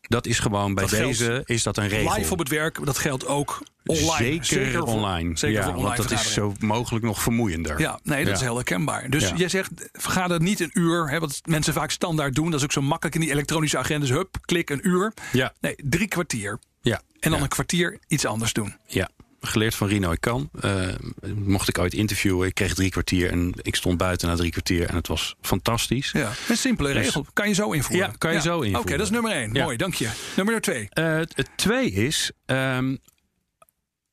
Dat 0.09 0.27
is 0.27 0.39
gewoon 0.39 0.75
bij 0.75 0.85
Dat 0.85 0.93
geldt 0.93 1.19
deze 1.19 1.43
is 1.45 1.63
dat 1.63 1.77
een 1.77 1.89
regel. 1.89 2.15
Live 2.15 2.33
op 2.33 2.39
het 2.39 2.49
werk, 2.49 2.85
dat 2.85 2.99
geldt 2.99 3.27
ook 3.27 3.63
online. 3.85 4.45
Zeker, 4.45 4.73
voor- 4.79 4.83
online. 4.89 5.39
Zeker 5.39 5.57
ja, 5.57 5.65
voor 5.65 5.75
online 5.75 5.97
want 5.97 6.09
dat 6.09 6.19
is 6.21 6.33
zo 6.33 6.55
mogelijk 6.59 7.05
nog 7.05 7.23
vermoeiender. 7.23 7.81
Ja, 7.81 8.01
nee, 8.03 8.19
dat 8.19 8.27
Ja. 8.29 8.35
is 8.35 8.41
heel 8.41 8.55
herkenbaar. 8.55 9.11
Dus 9.11 9.29
Ja. 9.29 9.35
jij 9.37 9.49
zegt, 9.49 9.71
vergader 9.93 10.41
niet 10.41 10.61
een 10.61 10.71
uur, 10.73 11.11
hè, 11.11 11.19
wat 11.21 11.41
mensen 11.45 11.73
vaak 11.73 11.91
standaard 11.91 12.35
doen. 12.35 12.51
Dat 12.51 12.59
is 12.59 12.65
ook 12.65 12.73
zo 12.73 12.83
makkelijk 12.83 13.15
in 13.15 13.21
die 13.21 13.31
elektronische 13.31 13.79
agendas. 13.79 14.11
Hup, 14.11 14.37
klik 14.41 14.71
een 14.71 14.89
uur. 14.89 15.13
Ja, 15.33 15.53
Nee, 15.61 15.75
drie 15.85 16.09
kwartier. 16.09 16.59
ja, 16.81 17.01
En 17.21 17.31
dan 17.31 17.43
een 17.43 17.49
kwartier 17.49 17.99
iets 18.09 18.27
anders 18.27 18.53
doen. 18.53 18.77
ja. 18.87 19.09
Geleerd 19.47 19.75
van 19.75 19.89
Rino 19.89 20.15
kan. 20.21 20.51
Eh, 20.61 20.89
mocht 21.35 21.69
ik 21.69 21.79
ooit 21.79 21.95
interviewen. 21.95 22.49
Ik 22.49 22.55
kreeg 22.55 22.75
drie 22.75 22.91
kwartier 22.91 23.31
en 23.31 23.53
ik 23.63 23.75
stond 23.77 23.99
buiten 23.99 24.29
na 24.29 24.35
drie 24.37 24.51
kwartier. 24.51 24.89
En 24.89 24.95
het 24.95 25.09
was 25.09 25.35
fantastisch. 25.41 26.11
Ja. 26.13 26.31
Een 26.49 26.57
simpele 26.57 26.93
Dus- 26.93 27.05
regel. 27.05 27.27
Kan 27.33 27.49
je 27.49 27.55
zo 27.55 27.73
invoeren. 27.73 28.07
Ja, 28.07 28.15
kan 28.19 28.33
je 28.33 28.41
zo 28.41 28.55
invoeren. 28.55 28.81
Oké, 28.81 28.97
dat 28.97 29.07
is 29.07 29.11
nummer 29.13 29.33
één. 29.33 29.53
Ja. 29.53 29.63
Mooi, 29.63 29.77
dank 29.77 29.95
je. 29.95 30.11
Nummer 30.37 30.61
twee. 30.61 30.89
Eh, 30.91 31.15
het 31.17 31.49
twee 31.57 31.91
is, 31.91 32.31
ehm, 32.47 32.97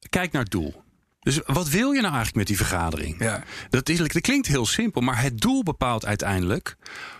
kijk 0.09 0.31
naar 0.31 0.41
het 0.41 0.51
doel. 0.51 0.83
Dus 1.19 1.39
wat 1.45 1.69
wil 1.69 1.91
je 1.91 2.01
nou 2.01 2.13
eigenlijk 2.13 2.35
met 2.35 2.47
die 2.47 2.57
vergadering? 2.57 3.15
Ja. 3.19 3.43
Dat, 3.69 3.89
is, 3.89 3.97
dat 3.97 4.21
klinkt 4.21 4.47
heel 4.47 4.65
simpel, 4.65 5.01
maar 5.01 5.21
het 5.21 5.41
doel 5.41 5.63
bepaalt 5.63 6.05
uiteindelijk 6.05 6.75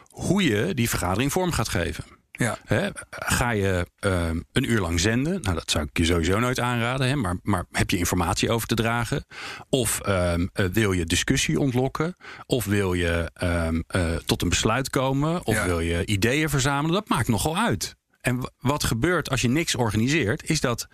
hoe 0.10 0.44
je 0.44 0.74
die 0.74 0.90
vergadering 0.90 1.32
vorm 1.32 1.52
gaat 1.52 1.70
geven. 1.70 2.04
Ja. 2.42 2.58
Hè, 2.66 2.90
ga 3.10 3.50
je 3.52 3.88
ehm, 4.00 4.40
een 4.52 4.72
uur 4.72 4.80
lang 4.80 5.00
zenden? 5.00 5.42
Nou, 5.42 5.56
dat 5.56 5.72
zou 5.72 5.86
ik 5.86 5.98
je 5.98 6.06
sowieso 6.06 6.40
nooit 6.40 6.60
aanraden. 6.60 7.08
Hè, 7.08 7.16
maar, 7.16 7.38
maar 7.44 7.66
heb 7.72 7.90
je 7.90 7.98
informatie 7.98 8.52
over 8.52 8.68
te 8.68 8.76
dragen? 8.76 9.26
Of 9.70 10.00
ehm, 10.00 10.48
eh, 10.54 10.66
wil 10.66 10.92
je 10.92 11.06
discussie 11.06 11.60
ontlokken? 11.60 12.16
Of 12.46 12.66
wil 12.66 12.94
je 12.94 13.30
ehm, 13.34 13.82
eh, 13.88 14.16
tot 14.16 14.42
een 14.42 14.50
besluit 14.50 14.90
komen? 14.90 15.46
Of 15.46 15.56
Ja. 15.56 15.66
wil 15.66 15.80
je 15.80 16.06
ideeën 16.06 16.50
verzamelen? 16.50 16.94
Dat 16.94 17.10
maakt 17.10 17.28
nogal 17.28 17.58
uit. 17.58 17.96
En 18.22 18.52
wat 18.60 18.84
gebeurt 18.84 19.30
als 19.30 19.42
je 19.42 19.50
niks 19.50 19.76
organiseert, 19.76 20.50
is 20.50 20.62
dat 20.62 20.88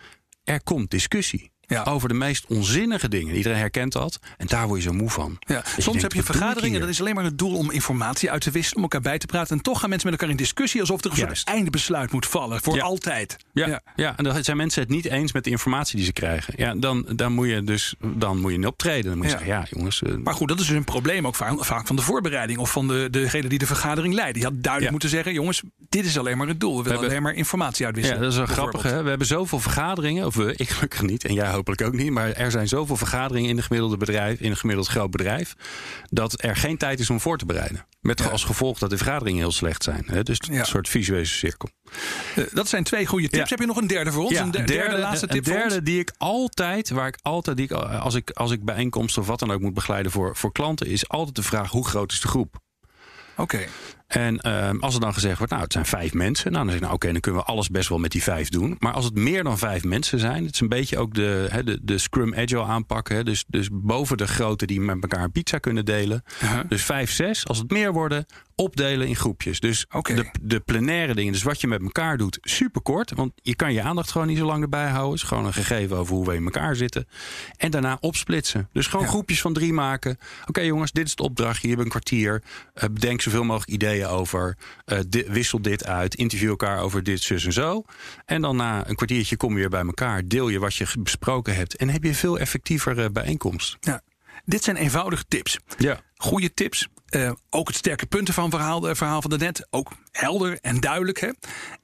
er 0.43 0.63
komt 0.63 0.91
discussie. 0.91 1.51
Ja. 1.67 1.83
Over 1.83 2.07
de 2.09 2.13
meest 2.15 2.45
onzinnige 2.47 3.09
dingen. 3.09 3.35
Iedereen 3.35 3.57
herkent 3.57 3.91
dat. 3.93 4.19
En 4.37 4.47
daar 4.47 4.67
word 4.67 4.83
je 4.83 4.87
zo 4.89 4.93
moe 4.95 5.09
van. 5.09 5.37
Ja. 5.39 5.53
Dat 5.55 5.65
Soms 5.67 5.85
denkt, 5.85 6.01
heb 6.01 6.13
je 6.13 6.23
vergaderingen, 6.23 6.79
dat 6.79 6.89
is 6.89 6.99
alleen 6.99 7.15
maar 7.15 7.23
het 7.23 7.37
doel 7.37 7.57
om 7.57 7.71
informatie 7.71 8.31
uit 8.31 8.41
te 8.41 8.51
wisselen, 8.51 8.75
om 8.77 8.83
elkaar 8.83 9.01
bij 9.01 9.17
te 9.17 9.25
praten. 9.25 9.57
En 9.57 9.63
toch 9.63 9.79
gaan 9.79 9.89
mensen 9.89 10.09
met 10.09 10.19
elkaar 10.19 10.35
in 10.35 10.41
discussie 10.41 10.81
alsof 10.81 10.99
er 11.03 11.09
een 11.09 11.15
soort 11.15 11.27
Juist. 11.27 11.47
eindbesluit 11.47 12.11
moet 12.11 12.25
vallen. 12.25 12.61
Voor 12.61 12.75
Ja. 12.75 12.83
altijd. 12.83 13.37
Ja, 13.53 13.81
ja. 13.95 14.13
en 14.17 14.23
dan 14.23 14.43
zijn 14.43 14.57
mensen 14.57 14.81
het 14.81 14.89
niet 14.91 15.05
eens 15.05 15.31
met 15.31 15.43
de 15.43 15.49
informatie 15.49 15.95
die 15.95 16.05
ze 16.05 16.11
krijgen. 16.13 16.53
Ja, 16.57 16.73
dan, 16.75 17.05
dan 17.15 17.31
moet 17.33 17.47
je 17.47 17.63
dus 17.63 17.95
dan 18.15 18.39
moet 18.39 18.51
je 18.51 18.57
niet 18.57 18.67
optreden. 18.67 19.03
Dan 19.09 19.17
moet 19.17 19.25
je 19.25 19.31
Ja. 19.31 19.37
zeggen, 19.37 19.55
ja 19.57 19.67
jongens. 19.69 20.01
eh, 20.03 20.13
Maar 20.23 20.33
goed, 20.33 20.47
dat 20.47 20.59
is 20.59 20.67
dus 20.67 20.75
een 20.75 20.83
probleem 20.83 21.27
ook 21.27 21.35
vaak, 21.35 21.65
vaak 21.65 21.87
van 21.87 21.95
de 21.95 22.01
voorbereiding 22.01 22.59
of 22.59 22.71
van 22.71 22.87
de, 22.87 23.07
degene 23.11 23.49
die 23.49 23.59
de 23.59 23.65
vergadering 23.65 24.13
leidt. 24.13 24.33
Die 24.33 24.43
had 24.43 24.53
duidelijk 24.53 24.83
Ja. 24.83 24.91
moeten 24.91 25.09
zeggen: 25.09 25.33
jongens, 25.33 25.61
dit 25.89 26.05
is 26.05 26.17
alleen 26.17 26.37
maar 26.37 26.47
het 26.47 26.59
doel. 26.59 26.69
We 26.69 26.75
willen 26.75 26.91
hebben- 26.91 27.09
alleen 27.09 27.23
maar 27.23 27.33
informatie 27.33 27.79
ja, 27.79 27.85
uitwisselen. 27.85 28.21
dat 28.21 28.31
is 28.31 28.37
wel 28.37 28.45
grappig. 28.45 28.81
Hè? 28.83 29.03
We 29.03 29.09
hebben 29.09 29.27
zoveel 29.27 29.59
vergaderingen. 29.59 30.25
Of 30.25 30.35
we, 30.35 30.53
ik 30.55 30.69
gelukkig 30.69 31.01
niet. 31.01 31.25
En 31.25 31.33
jij 31.33 31.45
hopelijk 31.57 31.81
ook 31.81 31.93
niet. 31.93 32.11
Maar 32.11 32.31
er 32.31 32.51
zijn 32.51 32.67
zoveel 32.67 32.97
vergaderingen 32.97 33.49
in 33.49 33.57
een 33.57 33.63
gemiddelde 33.63 33.97
bedrijf. 33.97 34.39
In 34.39 34.51
een 34.51 34.57
gemiddeld 34.57 34.87
groot 34.87 35.11
bedrijf. 35.11 35.55
Dat 36.09 36.43
er 36.43 36.55
geen 36.55 36.77
tijd 36.77 36.99
is 36.99 37.09
om 37.09 37.19
voor 37.19 37.37
te 37.37 37.45
bereiden. 37.45 37.85
Met 38.01 38.19
Ja. 38.19 38.25
als 38.25 38.43
gevolg 38.43 38.79
dat 38.79 38.89
de 38.89 38.97
vergaderingen 38.97 39.39
heel 39.39 39.51
slecht 39.51 39.83
zijn. 39.83 40.03
Hè? 40.07 40.23
Dus 40.23 40.37
Ja. 40.51 40.59
een 40.59 40.65
soort 40.65 40.89
visuele 40.89 41.25
cirkel. 41.25 41.69
Eh, 42.35 42.43
dat 42.53 42.67
zijn 42.67 42.83
twee 42.83 43.05
goede 43.05 43.27
tips. 43.29 43.43
Ja. 43.43 43.49
heb 43.49 43.59
je 43.59 43.65
nog 43.65 43.77
een 43.77 43.87
derde 43.87 44.11
voor 44.11 44.23
ons? 44.23 44.37
een 44.37 44.51
de- 44.51 44.63
derde, 44.63 44.97
laatste 44.97 45.25
een 45.27 45.31
tip 45.33 45.45
voor 45.45 45.53
derde 45.53 45.75
ons? 45.75 45.83
die 45.83 45.99
ik 45.99 46.11
altijd, 46.17 46.89
waar 46.89 47.07
ik 47.07 47.17
altijd, 47.21 47.57
die 47.57 47.65
ik, 47.65 47.71
als 47.71 48.15
ik 48.15 48.29
als 48.29 48.51
ik 48.51 48.63
bijeenkomsten 48.65 49.21
of 49.21 49.27
wat 49.27 49.39
dan 49.39 49.51
ook 49.51 49.61
moet 49.61 49.73
begeleiden 49.73 50.11
voor, 50.11 50.35
voor 50.35 50.51
klanten, 50.51 50.87
is 50.87 51.07
altijd 51.09 51.35
de 51.35 51.43
vraag 51.43 51.69
hoe 51.71 51.87
groot 51.87 52.11
is 52.11 52.21
de 52.21 52.27
groep? 52.27 52.55
Oké. 53.37 53.65
En 54.07 54.39
ehm, 54.39 54.77
als 54.79 54.93
er 54.93 54.99
dan 54.99 55.13
gezegd 55.13 55.37
wordt, 55.37 55.51
nou, 55.51 55.63
het 55.63 55.73
zijn 55.73 55.85
vijf 55.85 56.13
mensen. 56.13 56.51
Nou, 56.51 56.63
dan 56.63 56.73
zeg 56.73 56.81
ik, 56.81 56.87
nou, 56.87 56.95
oké, 56.95 57.11
dan 57.11 57.21
kunnen 57.21 57.41
we 57.41 57.47
alles 57.47 57.69
best 57.69 57.89
wel 57.89 57.97
met 57.97 58.11
die 58.11 58.23
vijf 58.23 58.49
doen. 58.49 58.75
Maar 58.79 58.93
als 58.93 59.05
het 59.05 59.15
meer 59.15 59.43
dan 59.43 59.57
vijf 59.57 59.83
mensen 59.83 60.19
zijn, 60.19 60.45
het 60.45 60.53
is 60.53 60.59
een 60.59 60.69
beetje 60.69 60.97
ook 60.97 61.13
de, 61.13 61.47
hè, 61.49 61.63
de, 61.63 61.79
de 61.81 61.97
Scrum 61.97 62.35
Agile 62.35 62.63
aanpakken. 62.63 63.15
Hè, 63.15 63.23
dus, 63.23 63.45
dus 63.47 63.69
boven 63.71 64.17
de 64.17 64.27
grote 64.27 64.65
die 64.65 64.81
met 64.81 64.97
elkaar 65.01 65.23
een 65.23 65.31
pizza 65.31 65.57
kunnen 65.57 65.85
delen. 65.85 66.23
Dus 66.67 66.83
vijf, 66.83 67.11
zes. 67.11 67.47
Als 67.47 67.57
het 67.57 67.71
meer 67.71 67.93
worden, 67.93 68.25
opdelen 68.61 69.07
in 69.07 69.15
groepjes. 69.15 69.59
Dus 69.59 69.85
Oké. 69.91 70.13
de, 70.13 70.29
de 70.41 70.59
plenaire 70.59 71.13
dingen, 71.15 71.33
dus 71.33 71.43
wat 71.43 71.61
je 71.61 71.67
met 71.67 71.81
elkaar 71.81 72.17
doet, 72.17 72.37
super 72.41 72.81
kort. 72.81 73.11
Want 73.11 73.31
je 73.41 73.55
kan 73.55 73.73
je 73.73 73.81
aandacht 73.81 74.11
gewoon 74.11 74.27
niet 74.27 74.37
zo 74.37 74.45
lang 74.45 74.61
erbij 74.63 74.87
houden. 74.87 75.11
Het 75.11 75.21
is 75.21 75.27
gewoon 75.27 75.45
een 75.45 75.53
gegeven 75.53 75.97
over 75.97 76.15
hoe 76.15 76.25
we 76.25 76.35
in 76.35 76.43
elkaar 76.43 76.75
zitten. 76.75 77.07
En 77.57 77.71
daarna 77.71 77.97
opsplitsen. 77.99 78.69
Dus 78.73 78.87
gewoon 78.87 79.05
Ja. 79.05 79.11
groepjes 79.11 79.41
van 79.41 79.53
drie 79.53 79.73
maken. 79.73 80.17
Oké 80.45 80.61
jongens, 80.61 80.91
dit 80.91 81.05
is 81.05 81.11
het 81.11 81.19
opdrachtje. 81.19 81.61
Je 81.67 81.73
hebt 81.73 81.83
een 81.85 81.89
kwartier. 81.91 82.43
Eh, 82.73 82.89
bedenk 82.91 83.21
zoveel 83.21 83.43
mogelijk 83.43 83.71
ideeën 83.71 84.05
over. 84.07 84.57
Eh, 84.85 84.99
wissel 85.27 85.61
dit 85.61 85.85
uit. 85.85 86.15
Interview 86.15 86.49
elkaar 86.49 86.79
over 86.81 87.03
dit, 87.03 87.21
zus 87.21 87.45
en 87.45 87.53
zo. 87.53 87.83
En 88.25 88.41
dan 88.41 88.55
na 88.55 88.87
een 88.89 88.95
kwartiertje 88.95 89.37
kom 89.37 89.53
je 89.53 89.59
weer 89.59 89.69
bij 89.69 89.85
elkaar. 89.85 90.27
Deel 90.27 90.49
je 90.49 90.59
wat 90.59 90.75
je 90.75 90.87
besproken 90.99 91.55
hebt. 91.55 91.75
En 91.75 91.89
heb 91.89 92.03
je 92.03 92.13
veel 92.13 92.39
effectiever 92.39 92.99
eh, 93.03 93.09
bijeenkomst. 93.11 93.77
Ja. 93.79 94.01
Dit 94.47 94.63
zijn 94.63 94.75
eenvoudige 94.75 95.25
tips. 95.27 95.57
Ja. 95.77 95.99
Goede 96.15 96.53
tips. 96.53 96.87
Eh, 97.05 97.31
ook 97.49 97.67
het 97.67 97.75
sterke 97.77 98.05
punten 98.05 98.33
van 98.33 98.49
verhaal, 98.49 98.89
eh, 98.89 98.95
verhaal 98.95 99.21
van 99.21 99.29
de 99.29 99.37
net. 99.37 99.67
Ook 99.69 99.91
helder 100.11 100.59
en 100.61 100.79
duidelijk. 100.79 101.19
Hè? 101.19 101.29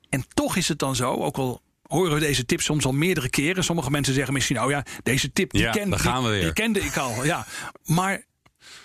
En 0.10 0.26
toch 0.34 0.56
is 0.56 0.67
het 0.67 0.80
dan 0.80 0.95
zo, 0.95 1.13
ook 1.13 1.38
al 1.38 1.62
horen 1.88 2.13
we 2.13 2.19
deze 2.19 2.45
tips 2.45 2.65
soms 2.65 2.86
al 2.86 2.91
meerdere 2.91 3.30
keren. 3.30 3.63
Sommige 3.63 3.91
mensen 3.91 4.13
zeggen 4.13 4.34
misschien, 4.34 4.62
oh 4.62 4.69
ja, 4.69 4.86
deze 5.04 5.34
tip 5.34 5.52
die, 5.52 5.62
Ja, 5.62 5.71
ken, 5.71 5.89
die, 5.89 6.39
die 6.41 6.54
kende 6.54 6.80
ik 6.80 6.97
al. 6.97 7.26
Ja. 7.26 7.45
Maar 7.84 8.26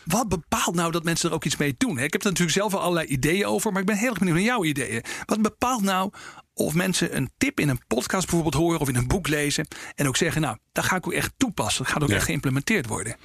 wat 0.05 0.29
bepaalt 0.29 0.75
nou 0.75 0.93
dat 0.93 1.05
mensen 1.05 1.29
er 1.29 1.35
ook 1.35 1.45
iets 1.45 1.57
mee 1.57 1.75
doen? 1.79 1.99
hè? 1.99 2.05
Ik 2.05 2.13
heb 2.13 2.23
er 2.23 2.29
natuurlijk 2.29 2.59
zelf 2.59 2.75
al 2.75 2.81
allerlei 2.81 3.07
ideeën 3.07 3.47
over, 3.47 3.73
maar 3.73 3.81
ik 3.81 3.87
ben 3.87 3.97
heel 3.97 4.09
erg 4.09 4.19
benieuwd 4.19 4.37
naar 4.37 4.45
jouw 4.45 4.65
ideeën. 4.65 5.05
Wat 5.27 5.43
bepaalt 5.43 5.83
nou 5.83 6.13
of 6.59 6.75
mensen 6.75 7.17
een 7.17 7.31
tip 7.37 7.61
in 7.61 7.69
een 7.69 7.81
podcast 7.87 8.27
bijvoorbeeld 8.27 8.63
horen 8.63 8.81
of 8.81 8.89
in 8.89 8.97
een 8.97 9.07
boek 9.07 9.29
lezen 9.29 9.67
en 9.95 10.09
ook 10.09 10.17
zeggen, 10.17 10.41
nou, 10.41 10.57
dat 10.73 10.85
ga 10.85 10.97
ik 10.97 11.07
ook 11.07 11.13
echt 11.13 11.33
toepassen. 11.37 11.85
Dat 11.85 11.93
gaat 11.93 12.03
ook 12.03 12.09
Ja. 12.09 12.15
echt 12.15 12.25
geïmplementeerd 12.25 12.87
worden. 12.87 13.17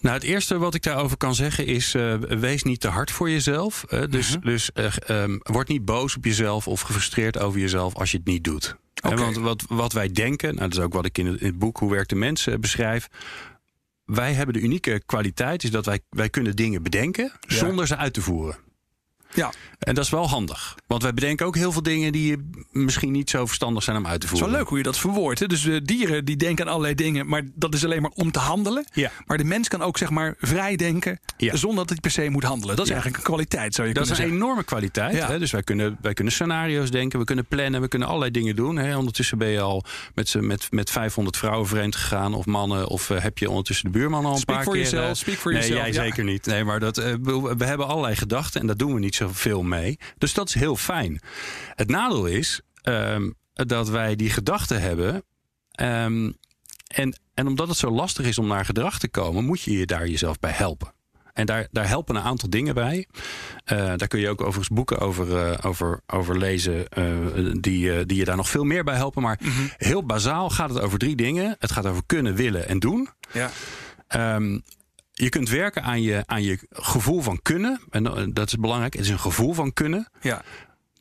Nou, 0.00 0.14
het 0.14 0.24
eerste 0.24 0.58
wat 0.58 0.74
ik 0.74 0.82
daarover 0.82 1.16
kan 1.16 1.34
zeggen 1.34 1.66
is: 1.66 1.94
uh, 1.94 2.14
wees 2.14 2.62
niet 2.62 2.80
te 2.80 2.88
hard 2.88 3.10
voor 3.10 3.30
jezelf. 3.30 3.84
Uh, 3.88 4.02
dus 4.10 4.28
uh 4.28 4.34
-huh. 4.34 4.42
dus 4.42 4.70
um, 5.08 5.40
word 5.42 5.68
niet 5.68 5.84
boos 5.84 6.16
op 6.16 6.24
jezelf 6.24 6.68
of 6.68 6.80
gefrustreerd 6.80 7.38
over 7.38 7.60
jezelf 7.60 7.94
als 7.94 8.10
je 8.10 8.16
het 8.16 8.26
niet 8.26 8.44
doet. 8.44 8.76
Okay. 9.02 9.16
want 9.16 9.36
wat, 9.36 9.64
wat 9.68 9.92
wij 9.92 10.08
denken, 10.08 10.54
nou, 10.54 10.68
dat 10.68 10.78
is 10.78 10.84
ook 10.84 10.92
wat 10.92 11.04
ik 11.04 11.18
in 11.18 11.26
het, 11.26 11.40
in 11.40 11.46
het 11.46 11.58
boek 11.58 11.78
Hoe 11.78 11.90
werkt 11.90 12.08
de 12.08 12.14
mens 12.14 12.48
beschrijf. 12.60 13.08
Wij 14.04 14.32
hebben 14.32 14.54
de 14.54 14.60
unieke 14.60 15.02
kwaliteit 15.06 15.64
is 15.64 15.70
dat 15.70 15.86
wij, 15.86 16.00
wij 16.10 16.28
kunnen 16.28 16.56
dingen 16.56 16.82
bedenken 16.82 17.32
ja. 17.40 17.56
zonder 17.56 17.86
ze 17.86 17.96
uit 17.96 18.12
te 18.12 18.20
voeren. 18.20 18.56
Ja. 19.34 19.52
En 19.78 19.94
dat 19.94 20.04
is 20.04 20.10
wel 20.10 20.28
handig. 20.28 20.74
Want 20.86 21.02
wij 21.02 21.14
bedenken 21.14 21.46
ook 21.46 21.56
heel 21.56 21.72
veel 21.72 21.82
dingen 21.82 22.12
die 22.12 22.50
misschien 22.70 23.12
niet 23.12 23.30
zo 23.30 23.46
verstandig 23.46 23.82
zijn 23.82 23.96
om 23.96 24.06
uit 24.06 24.20
te 24.20 24.26
voeren. 24.26 24.48
Het 24.48 24.48
is 24.48 24.52
wel 24.52 24.60
leuk 24.60 24.68
hoe 24.68 24.78
je 24.78 24.84
dat 24.84 24.98
verwoordt. 24.98 25.40
Hè? 25.40 25.46
Dus 25.46 25.64
uh, 25.64 25.80
dieren 25.84 26.24
die 26.24 26.36
denken 26.36 26.64
aan 26.64 26.70
allerlei 26.70 26.94
dingen, 26.94 27.26
maar 27.26 27.42
dat 27.54 27.74
is 27.74 27.84
alleen 27.84 28.02
maar 28.02 28.10
om 28.14 28.30
te 28.30 28.38
handelen. 28.38 28.84
Ja. 28.92 29.10
Maar 29.26 29.38
de 29.38 29.44
mens 29.44 29.68
kan 29.68 29.82
ook 29.82 29.98
zeg 29.98 30.10
maar 30.10 30.34
vrij 30.38 30.76
denken 30.76 31.20
ja. 31.36 31.56
zonder 31.56 31.78
dat 31.78 31.88
hij 31.88 31.98
per 32.00 32.10
se 32.10 32.28
moet 32.28 32.42
handelen. 32.42 32.76
Dat 32.76 32.84
is 32.84 32.90
ja. 32.90 32.94
eigenlijk 32.94 33.24
een 33.24 33.32
kwaliteit, 33.32 33.74
zou 33.74 33.88
je 33.88 33.94
dat 33.94 34.02
kunnen 34.02 34.16
zeggen. 34.16 34.38
Dat 34.38 34.42
is 34.42 34.42
een 34.42 34.48
enorme 34.48 34.64
kwaliteit. 34.64 35.26
Hè? 35.26 35.38
Dus 35.38 35.50
wij 35.50 35.62
kunnen, 35.62 35.98
wij 36.00 36.14
kunnen 36.14 36.32
scenario's 36.32 36.90
denken, 36.90 37.18
we 37.18 37.24
kunnen 37.24 37.46
plannen, 37.46 37.80
we 37.80 37.88
kunnen 37.88 38.08
allerlei 38.08 38.30
dingen 38.30 38.56
doen. 38.56 38.76
Hè? 38.76 38.96
Ondertussen 38.96 39.38
ben 39.38 39.48
je 39.48 39.60
al 39.60 39.84
met, 40.14 40.34
met, 40.40 40.66
met 40.70 40.90
500 40.90 41.36
vrouwen 41.36 41.68
vreemd 41.68 41.96
gegaan 41.96 42.34
of 42.34 42.46
mannen. 42.46 42.88
Of 42.88 43.10
uh, 43.10 43.20
heb 43.20 43.38
je 43.38 43.48
ondertussen 43.48 43.92
de 43.92 43.98
buurman 43.98 44.24
al 44.24 44.32
een 44.32 44.38
speak 44.38 44.56
paar 44.56 44.66
keer... 44.66 44.74
Yourself, 44.74 45.16
speak 45.16 45.36
for 45.36 45.52
nee, 45.52 45.60
yourself. 45.60 45.94
jij 45.94 46.04
zeker 46.04 46.24
niet. 46.24 46.46
Nee, 46.46 46.64
maar 46.64 46.80
dat, 46.80 46.98
uh, 46.98 47.04
we, 47.22 47.54
we 47.56 47.64
hebben 47.64 47.86
allerlei 47.86 48.16
gedachten 48.16 48.60
en 48.60 48.66
daar 48.66 48.76
doen 48.76 48.94
we 48.94 49.00
niet 49.00 49.14
zoveel 49.28 49.62
mee. 49.62 49.98
Dus 50.18 50.34
dat 50.34 50.48
is 50.48 50.54
heel 50.54 50.76
fijn. 50.76 51.20
Het 51.74 51.88
nadeel 51.88 52.26
is 52.26 52.60
um, 52.82 53.34
dat 53.52 53.88
wij 53.88 54.16
die 54.16 54.30
gedachten 54.30 54.80
hebben. 54.80 55.14
Um, 55.80 56.36
en, 56.86 57.20
en 57.34 57.46
omdat 57.46 57.68
het 57.68 57.76
zo 57.76 57.90
lastig 57.90 58.26
is 58.26 58.38
om 58.38 58.46
naar 58.46 58.64
gedrag 58.64 58.98
te 58.98 59.08
komen, 59.08 59.44
moet 59.44 59.62
je 59.62 59.72
je 59.78 59.86
daar 59.86 60.06
jezelf 60.06 60.38
bij 60.38 60.52
helpen. 60.52 60.92
En 61.32 61.46
daar, 61.46 61.68
daar 61.70 61.88
helpen 61.88 62.16
een 62.16 62.22
aantal 62.22 62.50
dingen 62.50 62.74
bij. 62.74 63.06
Uh, 63.72 63.78
daar 63.96 64.08
kun 64.08 64.20
je 64.20 64.28
ook 64.28 64.40
overigens 64.40 64.68
boeken 64.68 64.98
over, 64.98 65.28
uh, 65.28 65.58
over, 65.62 66.00
over 66.06 66.38
lezen. 66.38 66.84
Uh, 66.98 67.52
die, 67.60 68.06
die 68.06 68.16
je 68.16 68.24
daar 68.24 68.36
nog 68.36 68.48
veel 68.48 68.64
meer 68.64 68.84
bij 68.84 68.96
helpen. 68.96 69.22
Maar 69.22 69.38
Mhm. 69.40 69.50
mm 69.50 69.56
-hmm. 69.56 69.70
heel 69.76 70.04
bazaal 70.06 70.50
gaat 70.50 70.70
het 70.70 70.80
over 70.80 70.98
drie 70.98 71.16
dingen. 71.16 71.56
Het 71.58 71.72
gaat 71.72 71.86
over 71.86 72.02
kunnen, 72.06 72.34
willen 72.34 72.68
en 72.68 72.78
doen. 72.78 73.08
Ja. 73.32 73.50
Um, 74.36 74.62
je 75.22 75.28
kunt 75.28 75.48
werken 75.48 75.82
aan 75.82 76.02
je, 76.02 76.22
aan 76.26 76.42
je 76.42 76.58
gevoel 76.70 77.20
van 77.20 77.42
kunnen. 77.42 77.80
En 77.90 78.30
dat 78.32 78.46
is 78.46 78.56
belangrijk. 78.56 78.92
Het 78.92 79.02
is 79.02 79.08
een 79.08 79.18
gevoel 79.18 79.52
van 79.52 79.72
kunnen. 79.72 80.10
Ja. 80.20 80.42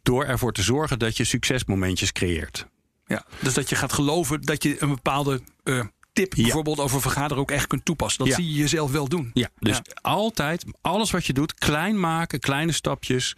Door 0.02 0.26
ervoor 0.26 0.54
te 0.54 0.62
zorgen 0.62 1.00
dat 1.00 1.18
je 1.18 1.24
succesmomentjes 1.24 2.12
creëert. 2.12 2.68
Ja, 3.06 3.26
dus 3.40 3.54
dat 3.54 3.70
je 3.70 3.76
gaat 3.76 3.94
geloven 3.94 4.42
dat 4.42 4.64
je 4.64 4.82
een 4.82 4.90
bepaalde 4.90 5.42
uh, 5.64 5.84
tip, 6.14 6.34
ja. 6.34 6.44
bijvoorbeeld 6.44 6.80
over 6.80 7.02
vergaderen, 7.02 7.38
ook 7.44 7.52
echt 7.52 7.68
kunt 7.68 7.86
toepassen. 7.86 8.20
Dat 8.20 8.28
ja. 8.28 8.36
zie 8.36 8.54
je 8.54 8.60
jezelf 8.60 8.92
wel 8.92 9.08
doen. 9.08 9.30
Ja, 9.34 9.50
dus 9.60 9.76
Ja. 9.76 9.84
altijd 10.02 10.66
alles 10.82 11.12
wat 11.12 11.26
je 11.26 11.34
doet, 11.34 11.54
klein 11.54 12.00
maken, 12.00 12.40
kleine 12.40 12.72
stapjes. 12.72 13.36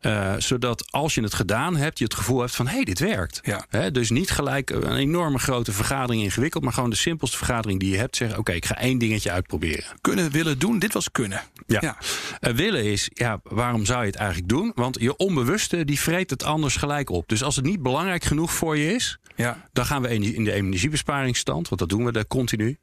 Uh, 0.00 0.34
zodat 0.38 0.92
als 0.92 1.14
je 1.14 1.22
het 1.22 1.34
gedaan 1.34 1.76
hebt, 1.76 1.98
je 1.98 2.04
het 2.04 2.14
gevoel 2.14 2.40
hebt 2.40 2.56
van 2.56 2.66
hé, 2.66 2.74
hey, 2.74 2.84
dit 2.84 2.98
werkt. 2.98 3.40
Ja. 3.42 3.64
He, 3.68 3.90
dus 3.90 4.10
niet 4.10 4.30
gelijk 4.30 4.70
een 4.70 4.96
enorme 4.96 5.38
grote 5.38 5.72
vergadering 5.72 6.22
ingewikkeld, 6.22 6.64
maar 6.64 6.72
gewoon 6.72 6.90
de 6.90 6.96
simpelste 6.96 7.36
vergadering 7.36 7.80
die 7.80 7.90
je 7.90 7.96
hebt. 7.96 8.16
Zeggen, 8.16 8.38
oké, 8.38 8.48
okay, 8.48 8.60
ik 8.60 8.66
ga 8.66 8.78
één 8.78 8.98
dingetje 8.98 9.30
uitproberen. 9.30 9.84
Kunnen, 10.00 10.30
willen, 10.30 10.58
doen. 10.58 10.78
Dit 10.78 10.92
was 10.92 11.10
kunnen. 11.10 11.42
Ja. 11.66 11.78
Ja. 11.80 11.96
Uh, 12.40 12.54
willen 12.56 12.84
is, 12.84 13.10
ja, 13.12 13.40
waarom 13.42 13.84
zou 13.84 14.00
je 14.00 14.06
het 14.06 14.16
eigenlijk 14.16 14.48
doen? 14.48 14.72
Want 14.74 14.96
je 15.00 15.16
onbewuste, 15.16 15.84
die 15.84 16.00
vreet 16.00 16.30
het 16.30 16.44
anders 16.44 16.76
gelijk 16.76 17.10
op. 17.10 17.28
Dus 17.28 17.42
als 17.42 17.56
het 17.56 17.64
niet 17.64 17.82
belangrijk 17.82 18.24
genoeg 18.24 18.52
voor 18.52 18.76
je 18.76 18.94
is, 18.94 19.18
Ja. 19.36 19.68
dan 19.72 19.86
gaan 19.86 20.02
we 20.02 20.08
in 20.08 20.44
de 20.44 20.52
energiebesparingsstand, 20.52 21.68
want 21.68 21.80
dat 21.80 21.88
doen 21.88 22.04
we 22.04 22.12
daar 22.12 22.26
continu. 22.26 22.78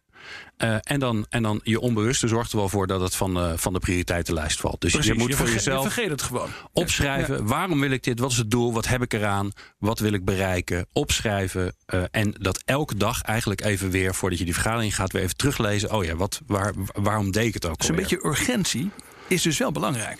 Uh, 0.58 0.76
en, 0.82 1.00
dan, 1.00 1.26
en 1.30 1.44
dan 1.44 1.60
je 1.64 1.80
onbewuste 1.80 2.28
zorgt 2.28 2.52
er 2.52 2.58
wel 2.58 2.70
voor 2.70 2.88
dat 2.88 3.02
het 3.02 3.16
van, 3.16 3.38
uh, 3.38 3.52
van 3.56 3.74
de 3.74 3.80
prioriteitenlijst 3.80 4.60
valt. 4.60 4.82
Dus 4.82 4.92
Precies, 4.92 5.12
je 5.12 5.18
moet 5.18 5.28
je 5.30 5.36
voor 5.36 5.46
vergeet, 5.46 5.64
jezelf 5.64 5.84
je 5.86 5.92
vergeet 5.92 6.12
het 6.12 6.22
gewoon. 6.22 6.50
opschrijven. 6.74 7.38
Ja. 7.38 7.44
Waarom 7.44 7.80
wil 7.80 7.92
ik 7.92 8.04
dit? 8.04 8.20
Wat 8.20 8.32
is 8.32 8.38
het 8.38 8.52
doel? 8.52 8.74
Wat 8.74 8.88
heb 8.88 9.02
ik 9.02 9.14
eraan? 9.14 9.52
Wat 9.78 10.00
wil 10.00 10.14
ik 10.14 10.26
bereiken? 10.26 10.88
Opschrijven. 10.94 11.76
Uh, 11.94 12.04
en 12.12 12.34
dat 12.40 12.62
elke 12.66 12.96
dag 12.96 13.22
eigenlijk 13.22 13.62
even 13.62 13.90
weer, 13.90 14.16
voordat 14.16 14.40
je 14.40 14.46
die 14.46 14.54
vergadering 14.54 14.96
gaat, 14.96 15.12
weer 15.12 15.22
even 15.22 15.36
teruglezen. 15.36 15.92
Oh 15.92 16.04
ja, 16.04 16.16
wat, 16.16 16.42
waar, 16.46 16.74
waarom 16.94 17.32
deed 17.32 17.46
ik 17.48 17.54
het 17.54 17.66
ook 17.66 17.78
Dus 17.78 17.88
een 17.90 17.96
alweer? 17.96 18.10
beetje 18.10 18.28
urgentie 18.30 18.90
is 19.28 19.42
dus 19.42 19.58
wel 19.58 19.72
belangrijk. 19.72 20.20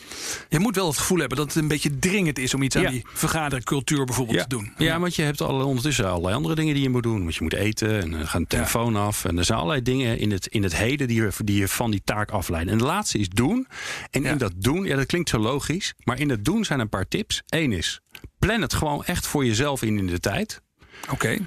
Je 0.50 0.60
moet 0.60 0.76
wel 0.76 0.88
het 0.88 0.98
gevoel 0.98 1.20
hebben 1.20 1.38
dat 1.38 1.48
het 1.48 1.56
een 1.56 1.68
beetje 1.68 2.00
dringend 2.00 2.40
is 2.40 2.54
om 2.54 2.62
iets 2.62 2.76
Ja. 2.76 2.86
aan 2.86 2.92
die 2.92 3.06
vergadercultuur 3.14 4.06
bijvoorbeeld 4.06 4.38
ja. 4.38 4.44
te 4.44 4.50
doen. 4.50 4.74
Ja, 4.78 5.00
want 5.00 5.16
je 5.16 5.22
hebt 5.22 5.42
al 5.42 5.66
ondertussen 5.66 6.10
allerlei 6.10 6.36
andere 6.36 6.56
dingen 6.56 6.74
die 6.74 6.84
je 6.84 6.90
moet 6.90 7.04
doen. 7.04 7.22
Want 7.24 7.36
je 7.36 7.44
moet 7.44 7.54
eten 7.54 8.02
en 8.02 8.12
dan 8.12 8.28
gaat 8.28 8.42
de 8.42 8.48
telefoon 8.48 8.96
af. 8.96 9.26
En 9.26 9.38
er 9.38 9.46
zijn 9.46 9.58
allerlei 9.58 9.82
dingen 9.84 10.20
in 10.20 10.32
het, 10.32 10.48
in 10.48 10.64
het 10.64 10.76
heden 10.76 11.08
die 11.08 11.22
je, 11.22 11.32
die 11.44 11.60
je 11.60 11.68
van 11.68 11.92
die 11.92 12.02
taak 12.04 12.32
afleiden. 12.32 12.72
En 12.74 12.80
de 12.80 12.86
laatste 12.86 13.18
is 13.18 13.30
doen. 13.30 13.68
En 14.12 14.26
in 14.26 14.38
dat 14.38 14.54
doen, 14.56 14.84
ja, 14.86 14.96
dat 14.96 15.06
klinkt 15.06 15.30
zo 15.30 15.40
logisch. 15.40 15.94
Maar 16.04 16.20
in 16.20 16.28
dat 16.28 16.46
doen 16.46 16.66
zijn 16.66 16.80
een 16.80 16.90
paar 16.90 17.08
tips. 17.08 17.42
Eén 17.48 17.72
is, 17.72 18.02
plan 18.40 18.62
het 18.62 18.74
gewoon 18.74 19.06
echt 19.06 19.28
voor 19.28 19.46
jezelf 19.46 19.82
in 19.82 19.98
in 19.98 20.08
de 20.08 20.20
tijd. 20.20 20.62
Oké. 21.10 21.38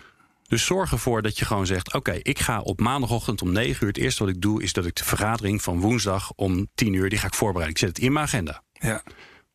Dus 0.50 0.64
zorg 0.64 0.92
ervoor 0.92 1.22
dat 1.22 1.38
je 1.38 1.44
gewoon 1.44 1.66
zegt: 1.66 1.94
Oké, 1.94 2.12
ik 2.12 2.38
ga 2.38 2.60
op 2.60 2.80
maandagochtend 2.80 3.42
om 3.42 3.52
9 3.52 3.82
uur. 3.82 3.88
Het 3.88 3.96
eerste 4.02 4.24
wat 4.24 4.34
ik 4.34 4.40
doe 4.40 4.62
is 4.62 4.72
dat 4.72 4.86
ik 4.86 4.94
de 4.96 5.04
vergadering 5.04 5.62
van 5.62 5.80
woensdag 5.80 6.32
om 6.36 6.68
10 6.74 6.92
uur. 6.92 7.08
die 7.08 7.18
ga 7.18 7.26
ik 7.26 7.34
voorbereiden. 7.34 7.74
Ik 7.74 7.80
zet 7.86 7.96
het 7.96 7.98
in 8.06 8.12
mijn 8.12 8.24
agenda. 8.26 8.62
Ja. 8.72 9.02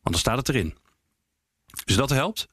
dan 0.02 0.18
staat 0.18 0.36
het 0.36 0.48
erin. 0.48 0.74
Dus 1.84 1.96
dat 1.96 2.10
helpt. 2.10 2.46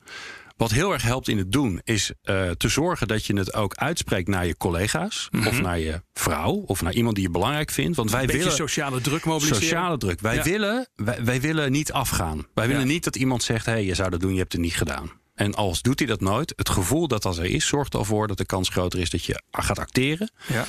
Wat 0.57 0.71
heel 0.71 0.93
erg 0.93 1.01
helpt 1.01 1.27
in 1.27 1.37
het 1.37 1.51
doen 1.51 1.81
is 1.83 2.11
uh, 2.23 2.49
te 2.49 2.67
zorgen 2.67 3.07
dat 3.07 3.25
je 3.25 3.35
het 3.37 3.53
ook 3.53 3.75
uitspreekt 3.75 4.27
naar 4.27 4.45
je 4.45 4.57
collega's. 4.57 5.27
Mhm. 5.31 5.47
Of 5.47 5.61
naar 5.61 5.79
je 5.79 6.01
vrouw. 6.13 6.51
Of 6.53 6.81
naar 6.81 6.93
iemand 6.93 7.15
die 7.15 7.23
je 7.23 7.31
belangrijk 7.31 7.71
vindt. 7.71 7.97
Want 7.97 8.11
wij 8.11 8.21
Een 8.21 8.27
willen. 8.27 8.51
sociale 8.51 9.01
druk 9.01 9.25
mobiliseren. 9.25 9.61
Sociale 9.61 9.97
druk. 9.97 10.19
Wij, 10.19 10.35
Ja. 10.35 10.43
willen, 10.43 10.87
wij, 10.95 11.23
wij 11.23 11.41
willen 11.41 11.71
niet 11.71 11.91
afgaan. 11.91 12.47
Wij 12.53 12.67
willen 12.67 12.87
niet 12.87 13.03
dat 13.03 13.15
iemand 13.15 13.43
zegt: 13.43 13.65
hé, 13.65 13.71
hey, 13.71 13.85
je 13.85 13.93
zou 13.95 14.09
dat 14.09 14.19
doen, 14.19 14.33
je 14.33 14.39
hebt 14.39 14.51
het 14.51 14.61
niet 14.61 14.75
gedaan. 14.75 15.11
En 15.33 15.53
als 15.53 15.81
doet 15.81 15.99
hij 15.99 16.07
dat 16.07 16.21
nooit, 16.21 16.53
het 16.55 16.69
gevoel 16.69 17.07
dat 17.07 17.21
dat 17.21 17.37
er 17.37 17.45
is, 17.45 17.67
zorgt 17.67 17.93
ervoor 17.93 18.27
dat 18.27 18.37
de 18.37 18.45
kans 18.45 18.69
groter 18.69 18.99
is 18.99 19.09
dat 19.09 19.23
je 19.23 19.41
gaat 19.51 19.79
acteren. 19.79 20.31
Ja. 20.47 20.65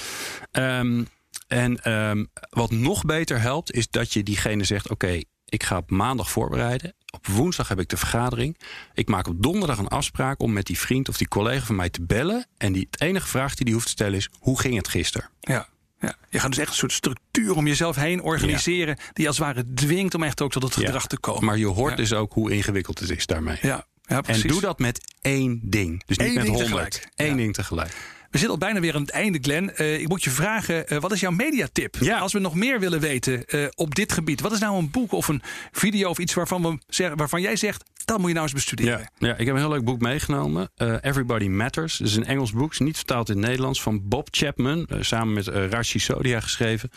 Um, 0.79 1.09
en 1.46 1.92
um, 1.92 2.29
wat 2.50 2.70
nog 2.70 3.05
beter 3.05 3.40
helpt, 3.40 3.72
is 3.72 3.88
dat 3.88 4.12
je 4.12 4.22
diegene 4.22 4.64
zegt: 4.64 4.90
Oké, 4.90 5.07
okay, 5.07 5.24
ik 5.44 5.62
ga 5.62 5.77
op 5.77 5.90
maandag 5.90 6.31
voorbereiden. 6.31 6.94
Op 7.14 7.27
woensdag 7.27 7.68
heb 7.68 7.81
ik 7.81 7.88
de 7.88 7.96
vergadering. 7.96 8.59
Ik 8.94 9.09
maak 9.09 9.27
op 9.27 9.42
donderdag 9.42 9.79
een 9.79 9.88
afspraak 9.88 10.40
om 10.40 10.53
met 10.53 10.66
die 10.66 10.79
vriend 10.79 11.09
of 11.09 11.16
die 11.16 11.29
collega 11.29 11.64
van 11.64 11.77
mij 11.77 11.90
te 11.90 12.03
bellen. 12.03 12.46
En 12.57 12.72
die, 12.72 12.87
het 12.90 13.00
enige 13.00 13.27
vraag 13.27 13.55
die 13.55 13.64
die 13.64 13.74
hoeft 13.74 13.87
te 13.87 13.92
stellen 13.92 14.14
is: 14.14 14.29
Hoe 14.38 14.61
ging 14.61 14.77
het 14.77 14.88
gisteren? 14.88 15.29
Ja. 15.40 15.68
Ja. 16.00 16.16
Je 16.31 16.38
gaat 16.38 16.50
dus 16.50 16.59
echt 16.59 16.68
een 16.68 16.74
soort 16.74 16.92
structuur 16.92 17.57
om 17.57 17.66
jezelf 17.66 17.96
heen 17.96 18.22
organiseren. 18.22 18.96
Ja. 18.98 19.11
die 19.12 19.27
als 19.27 19.38
het 19.38 19.46
ware 19.46 19.72
dwingt 19.74 20.14
om 20.14 20.22
echt 20.22 20.40
ook 20.40 20.50
tot 20.50 20.62
het 20.62 20.74
gedrag 20.74 21.03
ja. 21.03 21.09
te 21.09 21.18
komen. 21.18 21.44
Maar 21.44 21.59
je 21.59 21.66
hoort 21.66 21.90
ja. 21.90 21.96
dus 21.96 22.12
ook 22.12 22.33
hoe 22.33 22.50
ingewikkeld 22.50 22.98
het 22.98 23.11
is 23.11 23.27
daarmee. 23.27 23.59
Ja. 23.61 23.87
Ja, 24.07 24.23
en 24.27 24.40
doe 24.40 24.61
dat 24.61 24.79
met 24.79 25.14
één 25.21 25.61
ding. 25.62 26.03
Dus 26.07 26.19
niet 26.19 26.29
Eén 26.29 26.35
met 26.35 26.47
honderd. 26.47 27.07
Eén 27.17 27.27
Ja. 27.31 27.35
ding 27.37 27.55
tegelijk. 27.55 27.93
We 28.31 28.40
zitten 28.40 28.59
al 28.59 28.67
bijna 28.67 28.81
weer 28.81 28.95
aan 28.95 29.01
het 29.01 29.11
einde, 29.11 29.38
Glenn. 29.43 29.71
Uh, 29.77 30.01
ik 30.01 30.09
moet 30.09 30.25
je 30.25 30.31
vragen, 30.31 30.85
uh, 30.93 30.99
wat 31.01 31.12
is 31.12 31.21
jouw 31.21 31.31
mediatip? 31.31 31.97
Ja. 32.01 32.19
Als 32.19 32.33
we 32.33 32.38
nog 32.38 32.55
meer 32.55 32.81
willen 32.81 33.01
weten 33.01 33.45
uh, 33.47 33.67
op 33.75 33.95
dit 33.95 34.12
gebied. 34.12 34.40
Wat 34.40 34.53
is 34.53 34.59
nou 34.59 34.79
een 34.79 34.90
boek 34.90 35.12
of 35.12 35.29
een 35.29 35.43
video 35.73 36.09
of 36.09 36.19
iets 36.19 36.35
waarvan, 36.35 36.62
we 36.62 36.79
zeggen, 36.87 37.17
waarvan 37.17 37.40
jij 37.40 37.57
zegt... 37.57 37.85
dat 38.05 38.19
moet 38.19 38.27
je 38.27 38.33
nou 38.33 38.45
eens 38.45 38.55
bestuderen? 38.55 38.99
Ja, 39.19 39.29
ja 39.29 39.37
ik 39.37 39.47
heb 39.47 39.55
een 39.55 39.61
heel 39.61 39.71
leuk 39.71 39.85
boek 39.85 40.01
meegenomen. 40.01 40.71
Everybody 41.01 41.47
Matters. 41.47 41.99
Het 41.99 42.07
is 42.09 42.17
een 42.17 42.27
Engels 42.27 42.53
boek. 42.53 42.73
is 42.73 42.79
niet 42.79 42.97
vertaald 42.97 43.29
in 43.29 43.37
het 43.37 43.47
Nederlands. 43.47 43.83
Van 43.83 44.09
Bob 44.09 44.29
Chapman. 44.31 44.88
Samen 45.01 45.33
met 45.33 45.47
Rashi 45.47 45.99
Sodia 45.99 46.40
geschreven. 46.40 46.90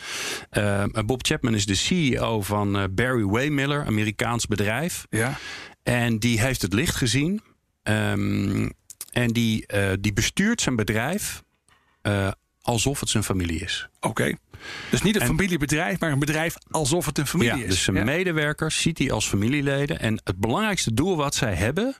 Bob 1.06 1.26
Chapman 1.26 1.54
is 1.54 1.66
de 1.66 1.74
CEO 1.74 2.42
van 2.42 2.88
Barry 2.94 3.24
Waymiller. 3.24 3.84
Amerikaans 3.86 4.46
bedrijf. 4.46 5.06
Ja. 5.10 5.38
En 5.88 6.18
die 6.18 6.40
heeft 6.40 6.62
het 6.62 6.72
licht 6.72 6.94
gezien. 6.94 7.40
Um, 7.82 8.72
en 9.12 9.28
die, 9.32 9.64
uh, 9.74 9.92
die 10.00 10.12
bestuurt 10.12 10.60
zijn 10.60 10.76
bedrijf 10.76 11.42
uh, 12.02 12.30
alsof 12.60 13.00
het 13.00 13.08
zijn 13.08 13.24
familie 13.24 13.60
is. 13.60 13.88
Oké. 13.96 14.08
Okay. 14.08 14.38
Dus 14.90 15.02
niet 15.02 15.14
een 15.14 15.20
en, 15.20 15.26
familiebedrijf, 15.26 16.00
maar 16.00 16.12
een 16.12 16.18
bedrijf 16.18 16.54
alsof 16.70 17.06
het 17.06 17.18
een 17.18 17.26
familie 17.26 17.56
ja, 17.56 17.62
is. 17.62 17.70
Dus 17.70 17.82
zijn 17.82 17.96
ja? 17.96 18.04
medewerkers 18.04 18.80
ziet 18.80 18.98
hij 18.98 19.12
als 19.12 19.28
familieleden. 19.28 20.00
En 20.00 20.20
het 20.24 20.36
belangrijkste 20.36 20.94
doel 20.94 21.16
wat 21.16 21.34
zij 21.34 21.54
hebben, 21.54 21.96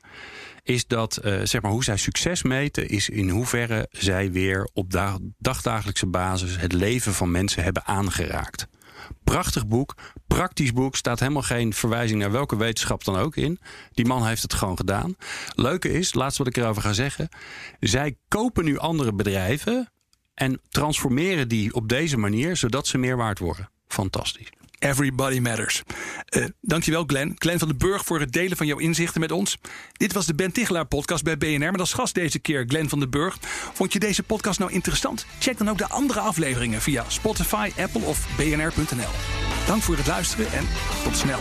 is 0.63 0.87
dat 0.87 1.21
uh, 1.25 1.41
zeg 1.45 1.63
maar 1.63 1.71
hoe 1.71 1.85
zij 1.85 1.97
succes 1.97 2.43
meten, 2.43 2.89
is 2.89 3.09
in 3.09 3.29
hoeverre 3.29 3.87
zij 3.91 4.33
weer 4.33 4.69
op 4.73 4.91
dag, 4.91 5.19
dagdagelijkse 5.39 6.07
basis 6.07 6.57
het 6.57 6.73
leven 6.73 7.15
van 7.15 7.31
mensen 7.31 7.63
hebben 7.63 7.85
aangeraakt. 7.85 8.67
Prachtig 9.29 9.67
boek, 9.67 9.95
praktisch 10.27 10.73
boek, 10.73 10.97
staat 10.97 11.21
helemaal 11.21 11.43
geen 11.43 11.73
verwijzing 11.73 12.21
naar 12.21 12.31
welke 12.31 12.57
wetenschap 12.57 13.05
dan 13.05 13.17
ook 13.17 13.37
in. 13.37 13.61
Die 13.93 14.07
man 14.07 14.27
heeft 14.27 14.43
het 14.43 14.55
gewoon 14.55 14.77
gedaan. 14.77 15.17
Leuke 15.55 15.93
is, 15.93 16.15
laatste 16.15 16.43
wat 16.43 16.57
ik 16.57 16.63
erover 16.63 16.83
ga 16.83 16.93
zeggen, 16.93 17.29
zij 17.81 18.17
kopen 18.29 18.65
nu 18.65 18.79
andere 18.79 19.13
bedrijven 19.13 19.93
en 20.35 20.61
transformeren 20.69 21.49
die 21.49 21.75
op 21.75 21.89
deze 21.89 22.17
manier, 22.17 22.57
zodat 22.57 22.87
ze 22.87 22.99
meer 22.99 23.17
waard 23.17 23.39
worden. 23.39 23.71
Fantastisch. 23.89 24.51
Everybody 24.79 25.39
Matters. 25.39 25.83
Uh, 26.37 26.45
dankjewel 26.61 27.05
Glenn. 27.07 27.35
Glenn 27.39 27.59
van 27.59 27.69
den 27.69 27.79
Burg 27.79 28.05
voor 28.05 28.21
het 28.21 28.33
delen 28.33 28.57
van 28.57 28.67
jouw 28.67 28.79
inzichten 28.79 29.21
met 29.21 29.33
ons. 29.33 29.59
Dit 29.93 30.13
was 30.13 30.27
de 30.27 30.35
Ben 30.35 30.53
Tichelaar 30.53 30.87
podcast 30.87 31.25
bij 31.25 31.39
BNR. 31.39 31.71
Met 31.71 31.81
als 31.81 31.93
gast 31.93 32.15
deze 32.15 32.39
keer 32.39 32.65
Glenn 32.67 32.89
van 32.89 32.99
den 32.99 33.11
Burg. 33.11 33.39
Vond 33.73 33.93
je 33.93 33.99
deze 33.99 34.23
podcast 34.23 34.59
nou 34.59 34.73
interessant? 34.73 35.27
Check 35.39 35.59
dan 35.59 35.71
ook 35.71 35.79
de 35.79 35.89
andere 35.89 36.21
afleveringen 36.21 36.81
via 36.81 37.05
Spotify, 37.09 37.71
Apple 37.79 38.03
of 38.03 38.29
bnr.nl. 38.37 39.11
Dank 39.67 39.83
voor 39.83 39.97
het 39.97 40.07
luisteren 40.07 40.53
en 40.53 40.67
tot 41.05 41.17
snel. 41.17 41.41